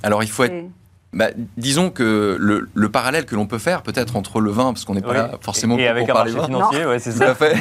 [0.04, 0.54] Alors il faut être...
[0.54, 0.70] Et-
[1.14, 4.84] bah, disons que le, le parallèle que l'on peut faire, peut-être entre le vin, parce
[4.84, 5.16] qu'on n'est pas Oui.
[5.16, 7.30] là forcément Et pour avec un parler marché vin, financier, ouais, c'est Tout ça.
[7.32, 7.56] à fait.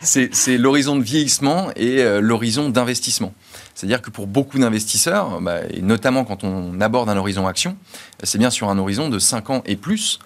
[0.32, 3.32] C'est l'horizon de vieillissement et euh, l'horizon d'investissement.
[3.74, 7.76] C'est-à-dire que pour beaucoup d'investisseurs, bah, et notamment quand on aborde un horizon action,
[8.24, 10.18] c'est bien sur un horizon de 5 ans et plus.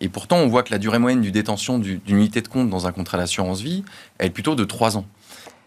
[0.00, 2.68] Et pourtant, on voit que la durée moyenne du détention du- d'une unité de compte
[2.68, 3.84] dans un contrat d'assurance vie,
[4.18, 5.06] elle est plutôt de 3 ans.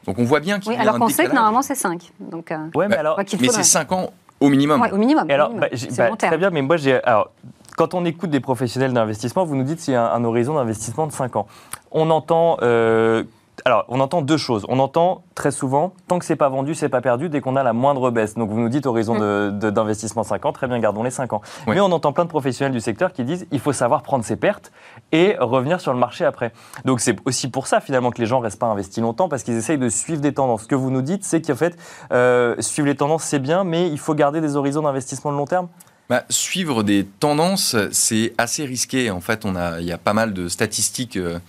[0.05, 2.11] Donc on voit bien qu'il Oui, y a alors qu'on sait que normalement c'est 5.
[2.19, 4.11] Donc, euh, Ouais, mais Bah, alors, Mais c'est 5 ans
[4.41, 4.81] au minimum.
[4.81, 5.29] Ouais, au minimum.
[5.29, 5.77] Et alors, bah, minimum.
[5.77, 6.31] c'est bah, long terme.
[6.31, 7.01] très bien, mais moi, j'ai.
[7.03, 7.31] Alors,
[7.77, 10.55] quand on écoute des professionnels d'investissement, vous nous dites qu'il y a un, un horizon
[10.55, 11.47] d'investissement de 5 ans.
[11.91, 12.57] On entend.
[12.61, 13.23] euh,
[13.65, 14.65] alors, on entend deux choses.
[14.69, 17.63] On entend très souvent, tant que c'est pas vendu, c'est pas perdu, dès qu'on a
[17.63, 18.35] la moindre baisse.
[18.35, 21.33] Donc, vous nous dites horizon de- de- d'investissement 5 ans, très bien, gardons les 5
[21.33, 21.41] ans.
[21.67, 21.75] Oui.
[21.75, 24.35] Mais on entend plein de professionnels du secteur qui disent, il faut savoir prendre ses
[24.35, 24.71] pertes
[25.11, 26.51] et revenir sur le marché après.
[26.85, 29.55] Donc, c'est aussi pour ça, finalement, que les gens restent pas investis longtemps, parce qu'ils
[29.57, 30.63] essayent de suivre des tendances.
[30.63, 31.77] Ce que vous nous dites, c'est qu'en fait,
[32.11, 35.45] euh, suivre les tendances, c'est bien, mais il faut garder des horizons d'investissement de long
[35.45, 35.67] terme.
[36.09, 39.11] Bah, suivre des tendances, c'est assez risqué.
[39.11, 41.39] En fait, on a, il y a pas mal de statistiques euh,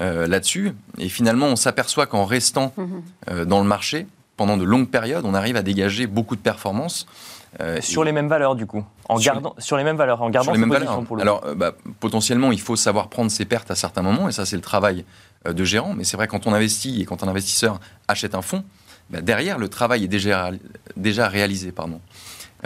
[0.00, 0.72] euh, là-dessus.
[0.98, 3.02] Et finalement, on s'aperçoit qu'en restant Mhm.
[3.30, 7.06] euh, dans le marché pendant de longues périodes, on arrive à dégager beaucoup de performances.
[7.60, 8.84] euh, Sur les mêmes valeurs, du coup.
[9.08, 11.06] En Sur gardant, sur les mêmes valeurs, en gardant sur les mêmes positions valeurs.
[11.06, 14.28] pour le Alors, euh, bah, potentiellement, il faut savoir prendre ses pertes à certains moments,
[14.28, 15.04] et ça, c'est le travail
[15.48, 15.94] euh, de gérant.
[15.94, 18.64] Mais c'est vrai, quand on investit et quand un investisseur achète un fonds,
[19.10, 20.50] bah, derrière, le travail est déjà,
[20.96, 21.72] déjà réalisé.
[21.72, 22.00] Pardon.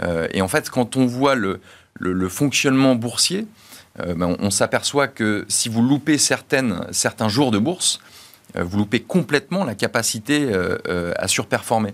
[0.03, 1.61] Euh, et en fait, quand on voit le,
[1.95, 3.47] le- le fonctionnement boursier,
[3.99, 7.99] euh, bah, on, on s'aperçoit que si vous loupez certaines, certains jours de bourse,
[8.55, 11.93] euh, vous loupez complètement la capacité euh, à surperformer.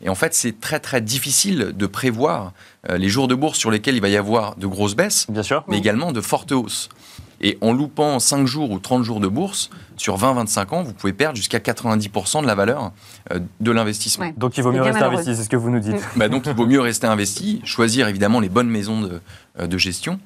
[0.00, 2.52] Et en fait, c'est très très difficile de prévoir
[2.88, 5.64] les jours de bourse sur lesquels il va y avoir de grosses baisses, Bien sûr.
[5.66, 6.88] mais également de fortes hausses.
[7.40, 11.12] Et en loupant 5 jours ou 30 jours de bourse, sur 20-25 ans, vous pouvez
[11.12, 12.92] perdre jusqu'à 90% de la valeur
[13.32, 14.24] euh, de l'investissement.
[14.26, 14.34] Ouais.
[14.36, 15.14] Donc il vaut mieux rester malheureux.
[15.16, 16.02] investi, c'est ce que vous nous dites.
[16.16, 19.20] Bah donc, il vaut mieux rester investi, choisir évidemment les bonnes maisons de,
[19.60, 20.18] euh, de gestion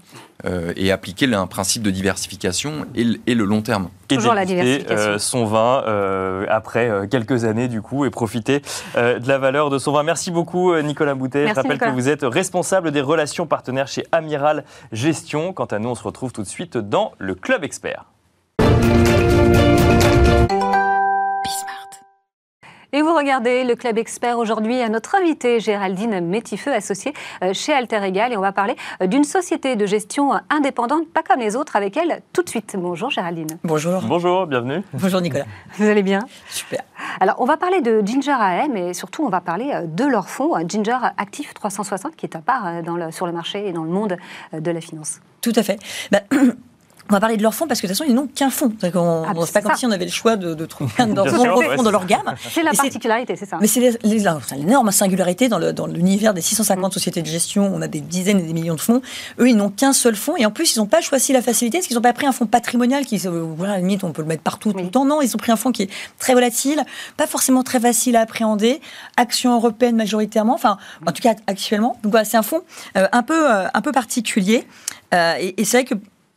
[0.44, 3.88] euh, et appliquer un principe de diversification et, le- et le long terme.
[4.10, 4.96] Et Toujours la diversification.
[5.10, 8.60] euh, son vin euh, après euh, quelques années du coup et profiter
[8.96, 10.02] euh, de la valeur de son vin.
[10.02, 11.48] Merci beaucoup Nicolas Boutet.
[11.48, 11.90] Je rappelle Nicolas.
[11.90, 15.52] que vous êtes responsable des relations partenaires chez Amiral Gestion.
[15.52, 18.04] Quant à nous, on se retrouve tout de suite dans le Club Expert.
[22.94, 27.72] Et vous regardez le Club Expert aujourd'hui à notre invitée Géraldine Métifeux, associée euh, chez
[27.72, 28.34] Alter Egal.
[28.34, 31.96] Et on va parler euh, d'une société de gestion indépendante, pas comme les autres, avec
[31.96, 32.76] elle tout de suite.
[32.78, 33.46] Bonjour Géraldine.
[33.64, 34.02] Bonjour.
[34.02, 34.82] Bonjour, bienvenue.
[34.92, 35.46] Bonjour Nicolas.
[35.78, 36.18] Vous allez bien?
[36.50, 36.82] Super.
[37.18, 40.28] Alors, on va parler de Ginger AM et surtout, on va parler euh, de leur
[40.28, 43.84] fonds, Ginger Active 360, qui est à part dans le- sur le marché et dans
[43.84, 44.18] le monde
[44.52, 45.20] de la finance.
[45.40, 45.78] Tout à fait.
[46.10, 46.20] Bah,
[47.10, 48.72] on va parler de leur fonds parce que de toute façon, ils n'ont qu'un fonds.
[48.80, 49.76] C'est Ah, c'est c'est pas comme ça.
[49.76, 52.34] si on avait le choix de, de trouver un de ouais, fonds dans leur gamme.
[52.50, 57.26] C'est la particularité, c'est ça Mais c'est l'énorme singularité dans l'univers des 650 sociétés de
[57.26, 57.70] gestion.
[57.74, 59.02] On a des dizaines et des millions de fonds.
[59.38, 60.36] Eux, ils n'ont qu'un seul fonds.
[60.36, 62.32] Et en plus, ils n'ont pas choisi la facilité parce qu'ils n'ont pas pris un
[62.32, 64.90] fonds patrimonial qui, euh, voilà, à la limite, on peut le mettre partout tout le
[64.90, 65.04] temps.
[65.04, 66.84] Non, ils ont pris un fonds qui est très volatile,
[67.16, 68.80] pas forcément très facile à appréhender,
[69.16, 71.98] action européenne majoritairement, enfin, en tout cas actuellement.
[72.02, 72.62] Donc voilà, c'est un fonds
[72.96, 74.66] euh, un, peu, euh, un peu particulier.
[75.14, 75.94] Euh, et et c'est vrai que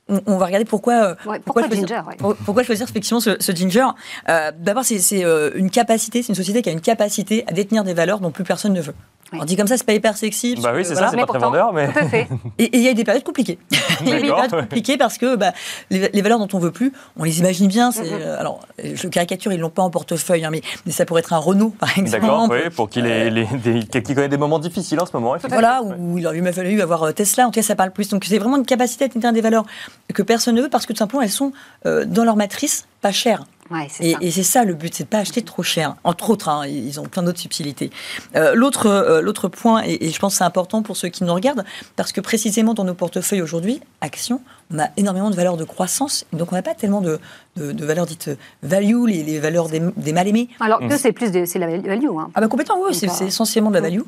[0.09, 2.15] on, on va regarder pourquoi, euh, Ouais, pourquoi choisir, Ginger, ouais.
[2.17, 3.87] pour- pourquoi choisir effectivement ce, ce Ginger?
[4.29, 7.51] Euh, D'abord, c'est c'est, euh, une capacité, c'est une société qui a une capacité à
[7.53, 8.93] détenir des valeurs dont plus personne ne veut.
[9.33, 9.39] Oui.
[9.41, 10.55] On dit comme ça, c'est pas hyper sexy.
[10.61, 11.07] Bah oui, c'est voilà.
[11.07, 11.91] ça, c'est pas très vendeur, mais.
[11.91, 12.27] Tout à fait.
[12.59, 13.57] Et il y a des périodes compliquées.
[14.01, 14.41] Il y a des D'accord.
[14.47, 15.51] périodes compliquées parce que bah,
[15.89, 17.91] les, les valeurs dont on veut plus, on les imagine bien.
[17.91, 21.05] c'est, euh, alors, je le caricature, ils l'ont pas en portefeuille, hein, mais, mais ça
[21.05, 22.21] pourrait être un Renault, par exemple.
[22.21, 25.35] D'accord, oui, pour qu'il ait les, des- qui connaît des moments difficiles en ce moment.
[25.49, 25.95] Voilà, Ouais.
[25.97, 28.09] où il aurait fallu avoir euh, Tesla, en tout cas ça parle plus.
[28.09, 29.65] Donc c'est vraiment une capacité à détenir des valeurs
[30.13, 31.51] que personne ne veut parce que tout simplement elles sont
[31.85, 33.43] euh, dans leur matrice pas chères.
[33.71, 34.17] Ouais, Et, ça.
[34.21, 35.95] et c'est ça le but, c'est de pas acheter trop cher.
[36.03, 37.89] Entre autres, hein, ils ont plein d'autres subtilités.
[38.35, 41.23] Euh, l'autre, euh, l'autre point, et, et je pense que c'est important pour ceux qui
[41.23, 41.63] nous regardent,
[41.95, 44.39] parce que précisément dans nos portefeuilles aujourd'hui, actions,
[44.71, 47.19] on a énormément de valeurs de croissance, donc on n'a pas tellement de,
[47.55, 48.29] de, de valeurs dites
[48.61, 50.47] value, les, les valeurs des, des mal aimés.
[50.59, 50.89] Alors Mm.
[50.89, 52.05] que c'est plus de, c'est la value.
[52.19, 52.29] Hein.
[52.35, 54.01] Ah bah complètement, oui, c'est, euh, essentiellement de la value.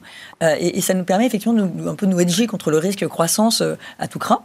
[0.44, 2.70] Euh, et, et ça nous permet effectivement de nous- un peu de nous hedger contre
[2.70, 4.42] le risque croissance euh, à tout craint.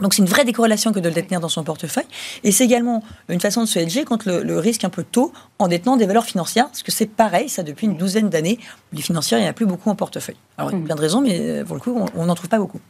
[0.00, 2.06] Donc c'est une vraie décorrélation que de le détenir dans son portefeuille.
[2.44, 5.32] Et c'est également une façon de se hedger contre le, le risque un peu tôt
[5.58, 8.58] en détenant des valeurs financières, parce que c'est pareil, ça depuis une douzaine d'années.
[8.92, 10.36] Les financières, il n'y en a plus beaucoup en portefeuille.
[10.56, 10.86] Alors il y a Mhm.
[10.86, 12.80] plein de raisons, mais euh, pour le coup, on- n'en trouve pas beaucoup.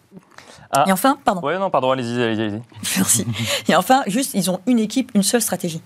[0.71, 0.85] Ah.
[0.89, 2.61] Et enfin, pardon, Ouais, non, pardon, allez-y, allez-y.
[2.97, 3.27] Merci.
[3.69, 5.83] Et enfin, juste, ils ont une équipe, une seule stratégie.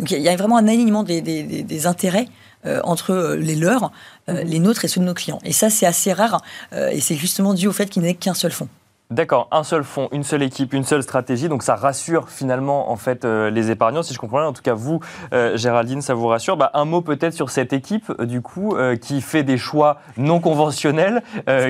[0.00, 2.26] Donc il y a- vraiment un alignement des, des- des- des intérêts
[2.66, 3.92] euh, entre euh, les leurs,
[4.30, 5.38] euh, les nôtres et ceux de nos clients.
[5.44, 6.40] Et ça, c'est assez rare.
[6.72, 8.68] euh, et c'est justement dû au fait qu'il n'est qu'un seul fonds.
[9.10, 12.96] D'accord, un seul fonds, une seule équipe, une seule stratégie, donc ça rassure finalement en
[12.96, 14.46] fait euh, les épargnants, si je comprends bien.
[14.48, 14.98] En tout cas, vous,
[15.34, 16.56] euh, Géraldine, ça vous rassure.
[16.56, 20.40] Bah, un mot peut-être sur cette équipe, euh, du coup, qui fait des choix non
[20.40, 21.22] conventionnels.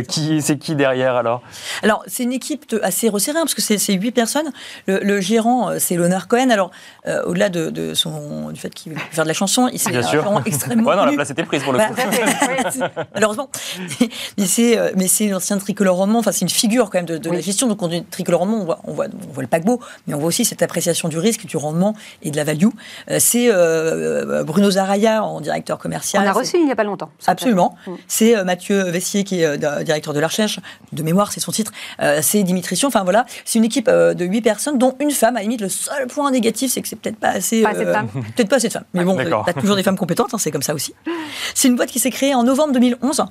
[0.09, 1.43] Qui, c'est qui derrière alors?
[1.83, 4.51] Alors, c'est une équipe de- assez resserrée, hein, parce que c'est huit personnes.
[4.87, 6.51] Le, le gérant, c'est Leonard Cohen.
[6.51, 6.71] Alors,
[7.27, 9.79] au-delà de, de son, du fait qu'il veut faire de la chanson, il
[10.11, 12.81] gérant extrêmement Ouais, non, la place était prise pour le Bah, coup.
[13.15, 13.49] Malheureusement.
[14.39, 16.21] mais c'est mais c'est l'ancien tricolore roman.
[16.21, 17.69] Enfin, c'est une figure quand même de, de la gestion.
[17.79, 20.29] On tricle le rendement, on voit, on, voit, on voit le paquebot, mais on voit
[20.29, 22.67] aussi cette appréciation du risque, du rendement et de la value.
[23.11, 26.23] Euh, c'est euh, Bruno Zaraya, en directeur commercial.
[26.25, 27.11] On a reçu il n'y a pas longtemps.
[27.27, 27.77] Absolument.
[27.87, 27.93] Mm.
[28.09, 30.61] C'est euh, Mathieu Vessier qui est euh, di- directeur de la recherche,
[30.93, 31.73] de mémoire, c'est son titre.
[32.01, 32.89] Euh, c'est Dimitri Sion.
[32.89, 35.37] Enfin voilà, c'est une équipe euh, de huit personnes, dont une femme.
[35.37, 37.63] À la limite, le seul point négatif, c'est que c'est peut-être pas assez.
[37.63, 38.09] Pas assez de femmes.
[38.37, 38.85] Peut-être pas assez de femmes.
[38.95, 39.45] Mais bon, D'accord.
[39.47, 40.95] t'as toujours des femmes compétentes, hein, c'est comme ça aussi.
[41.55, 43.25] C'est une boîte qui s'est créée en novembre 2011.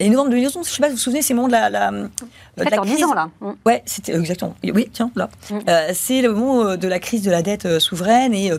[0.00, 1.70] Et novembre 2011, je sais pas si vous vous souvenez, c'est le moment de la,
[1.70, 2.08] la, euh,
[2.56, 3.04] de la 14, 10 crise.
[3.04, 3.30] ans là.
[3.40, 3.52] Mm.
[3.64, 4.54] Ouais, c'était exactement.
[4.64, 5.28] Oui, tiens, là.
[5.50, 5.58] Mm.
[5.68, 8.52] Euh, c'est le moment euh, de la crise de la dette euh, souveraine et.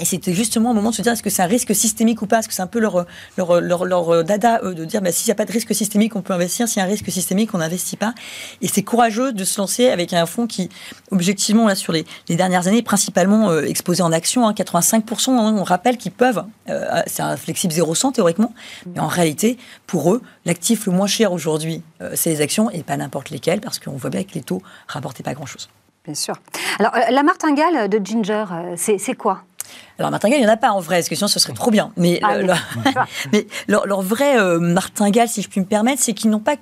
[0.00, 2.26] Et c'était justement au moment de se dire est-ce que c'est un risque systémique ou
[2.26, 2.38] pas?
[2.38, 5.28] Est-ce que c'est un peu leur, leur, leur, euh, dada eux, de dire bah, s'il
[5.28, 6.68] n'y a pas de risque systémique, on peut investir.
[6.68, 8.14] S'il y a un risque systémique, on n'investit pas.
[8.62, 10.68] Et c'est courageux de se lancer avec un fonds qui,
[11.10, 15.54] objectivement, là, sur les, les dernières années, principalement euh, exposé en actions, hein, 85%, hein,
[15.56, 18.52] on rappelle qu'ils peuvent, euh, c'est un flexible 0,100 théoriquement,
[18.86, 21.82] mais en réalité, pour eux, l'actif le moins cher aujourd'hui,
[22.14, 25.22] c'est les actions et pas n'importe lesquelles, parce qu'on voit bien que les taux rapportaient
[25.22, 25.68] pas grand-chose.
[26.04, 26.34] Bien sûr.
[26.78, 28.44] Alors, la martingale de Ginger,
[28.76, 29.42] c'est quoi?
[29.98, 31.70] Alors, martingale, il n'y en a pas en vrai, parce que sinon, ce serait trop
[31.70, 31.90] bien?
[31.96, 32.58] Mais, Ah, le- mais- leur,
[33.32, 36.54] mais leur, leur vrai euh, martingale, si je puis me permettre, c'est qu'ils n'ont pas.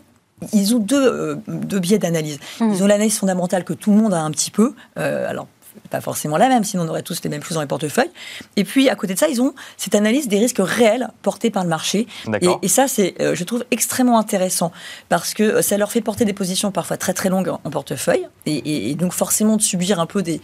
[0.52, 2.38] Ils ont deux, euh, deux biais d'analyse.
[2.60, 2.70] Hmm.
[2.72, 4.74] Ils ont l'analyse fondamentale que tout le monde a un petit peu.
[4.98, 5.46] euh, alors,
[5.90, 8.10] pas forcément la même, sinon on aurait tous les mêmes choses dans les portefeuilles.
[8.56, 11.62] Et puis, à côté de ça, ils ont cette analyse des risques réels portés par
[11.64, 12.06] le marché.
[12.26, 12.58] Et, D'accord.
[12.62, 14.72] et ça, c'est, euh, je trouve, extrêmement intéressant
[15.08, 17.70] parce que euh, ça leur fait porter des positions parfois très très longues en, en
[17.70, 20.40] portefeuille et, et- et donc forcément de subir un peu des,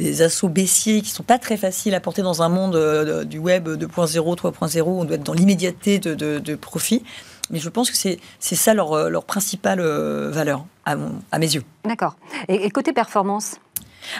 [0.00, 3.38] des assauts baissiers qui sont pas très faciles à porter dans un monde euh, du
[3.38, 4.82] web 2.0, 3.0.
[4.82, 7.02] On doit être dans l'immédiateté de, de- de profit.
[7.50, 9.80] Mais je pense que c'est, c'est ça leur, leur principale
[10.30, 11.62] valeur, à, mon- à mes yeux.
[11.84, 12.16] D'accord.
[12.48, 13.56] Et, et côté performance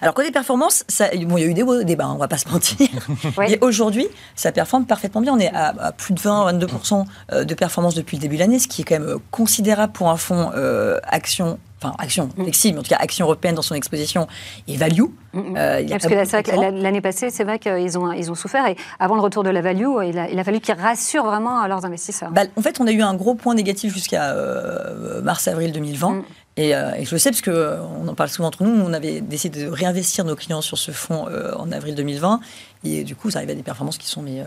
[0.02, 2.38] Alors, côté performance, ça, bon, il y a eu des des bas, on va pas
[2.38, 2.88] se mentir.
[3.38, 3.46] Oui.
[3.48, 4.06] Mais aujourd'hui,
[4.36, 5.32] ça performe parfaitement bien.
[5.34, 8.58] On est à, à plus de 20-22% euh, de performance depuis le début de l'année,
[8.58, 12.42] ce qui est quand même euh, considérable pour un fonds euh, action, enfin action Mm.
[12.42, 14.26] flexible, mais en tout cas action européenne dans son exposition
[14.68, 15.02] et value.
[15.32, 17.98] Mm, Euh, il y a Parce que là, c'est vrai l'année passée, c'est vrai qu'ils
[17.98, 18.66] ont, ils ont souffert.
[18.66, 21.66] Et avant le retour de la value, il a, il a fallu qu'ils rassurent vraiment
[21.66, 22.30] leurs investisseurs.
[22.30, 26.10] Bah, en fait, on a eu un gros point négatif jusqu'à euh, mars-avril 2020.
[26.10, 26.22] Mm.
[26.56, 28.70] Et, euh, et je le sais parce que euh, on en parle souvent entre nous.
[28.70, 32.40] On avait décidé de réinvestir nos clients sur ce fonds euh, en avril 2020.
[32.84, 34.44] Et du coup, ça arrive à des performances qui sont mais, euh,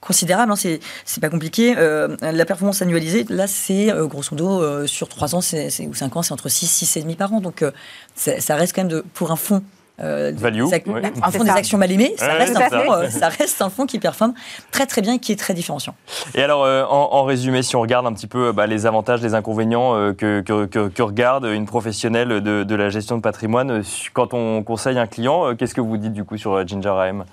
[0.00, 0.52] considérables.
[0.52, 0.80] Hein, c'est,
[1.20, 1.74] pas compliqué.
[1.78, 5.86] Euh, la performance annualisée, là, c'est euh, grosso modo euh, sur 3 ans c'est, c'est-
[5.86, 7.40] ou 5 ans, c'est entre 6, 6,5 par an.
[7.40, 7.70] Donc, euh,
[8.14, 9.62] ça reste quand même de, pour un fonds.
[10.00, 10.84] Euh, Value, ac-.
[10.86, 12.84] Un C'est fonds des actions mal aimées, ça, Ouais, reste tout un à fait.
[12.84, 14.34] fonds, euh, ça reste un fonds qui performe
[14.70, 15.94] très très bien et qui est très différenciant.
[16.34, 19.22] Et alors, euh, en, en résumé, si on regarde un petit peu bah, les avantages,
[19.22, 23.22] les inconvénients euh, que, que, que- que regarde une professionnelle de, de la gestion de
[23.22, 23.82] patrimoine,
[24.12, 27.24] quand on conseille un client, euh, qu'est-ce que vous dites du coup sur Ginger AM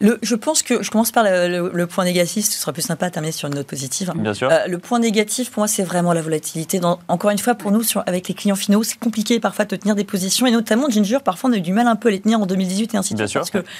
[0.00, 2.82] Le, je pense que je commence par le, le- le point négatif, ce sera plus
[2.82, 4.12] sympa de terminer sur une note positive.
[4.16, 4.48] Bien sûr.
[4.50, 6.80] Euh, le point négatif, pour moi, c'est vraiment la volatilité.
[6.80, 9.76] Dans- encore une fois, pour nous, sur- avec les clients finaux, c'est compliqué parfois de
[9.76, 10.44] tenir des positions.
[10.46, 12.46] Et notamment, Ginger, parfois, on a eu du mal un peu à les tenir en
[12.46, 13.44] 2018 et ainsi de Bien suite.
[13.44, 13.52] sûr.
[13.52, 13.70] Parce que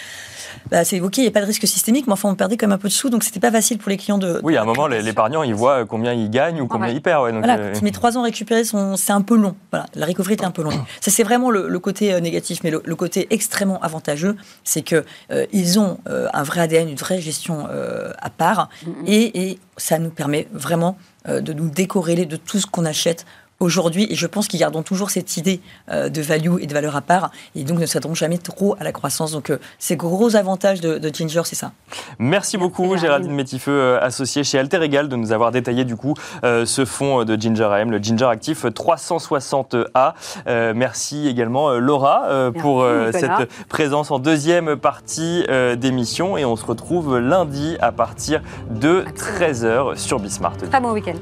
[0.71, 2.67] bah, c'est évoqué, il n'y a pas de risque systémique, mais enfin, on perdait quand
[2.67, 4.41] même un peu de sous, donc c'était pas facile pour les clients de.
[4.43, 6.95] Oui, de- à un moment, les- l'épargnant, il voit combien il gagne ou combien ouais.
[6.95, 7.25] il perd.
[7.25, 9.37] ouais, donc, Voilà, euh, quand il met trois ans à récupérer, son- c'est un peu
[9.37, 9.55] long.
[9.71, 10.81] Voilà, la recovery était un peu longue.
[11.01, 12.61] Ça, c'est vraiment le, le côté euh, négatif.
[12.65, 16.89] Mais le, le côté extrêmement avantageux, c'est que euh, ils ont euh, un vrai ADN,
[16.89, 18.69] une vraie gestion euh, à part.
[19.07, 20.97] Et, et ça nous permet vraiment
[21.29, 23.27] euh, de nous décorréler de tout ce qu'on achète
[23.63, 24.07] aujourd'hui.
[24.11, 25.61] Et je pense qu'ils garderont toujours cette idée
[25.91, 27.31] euh, de value et de valeur à part.
[27.55, 29.33] Et donc ne s'attendront jamais trop à la croissance.
[29.33, 31.73] Donc, euh, ces gros avantages de, de Ginger, c'est ça.
[32.19, 33.01] Merci beaucoup, Géraldine.
[33.03, 36.85] Géraldine Métifeux, euh, associée chez Alter Egal, de nous avoir détaillé du coup euh, ce
[36.85, 40.15] fonds de Ginger AM, le Ginger Actif 360A.
[40.47, 45.77] Euh, merci également euh, Laura euh, Merci, pour euh, cette présence en deuxième partie euh,
[45.77, 50.57] d'émission et on se retrouve lundi à partir de 13h sur Bismart.
[50.57, 51.17] Très bon week-end.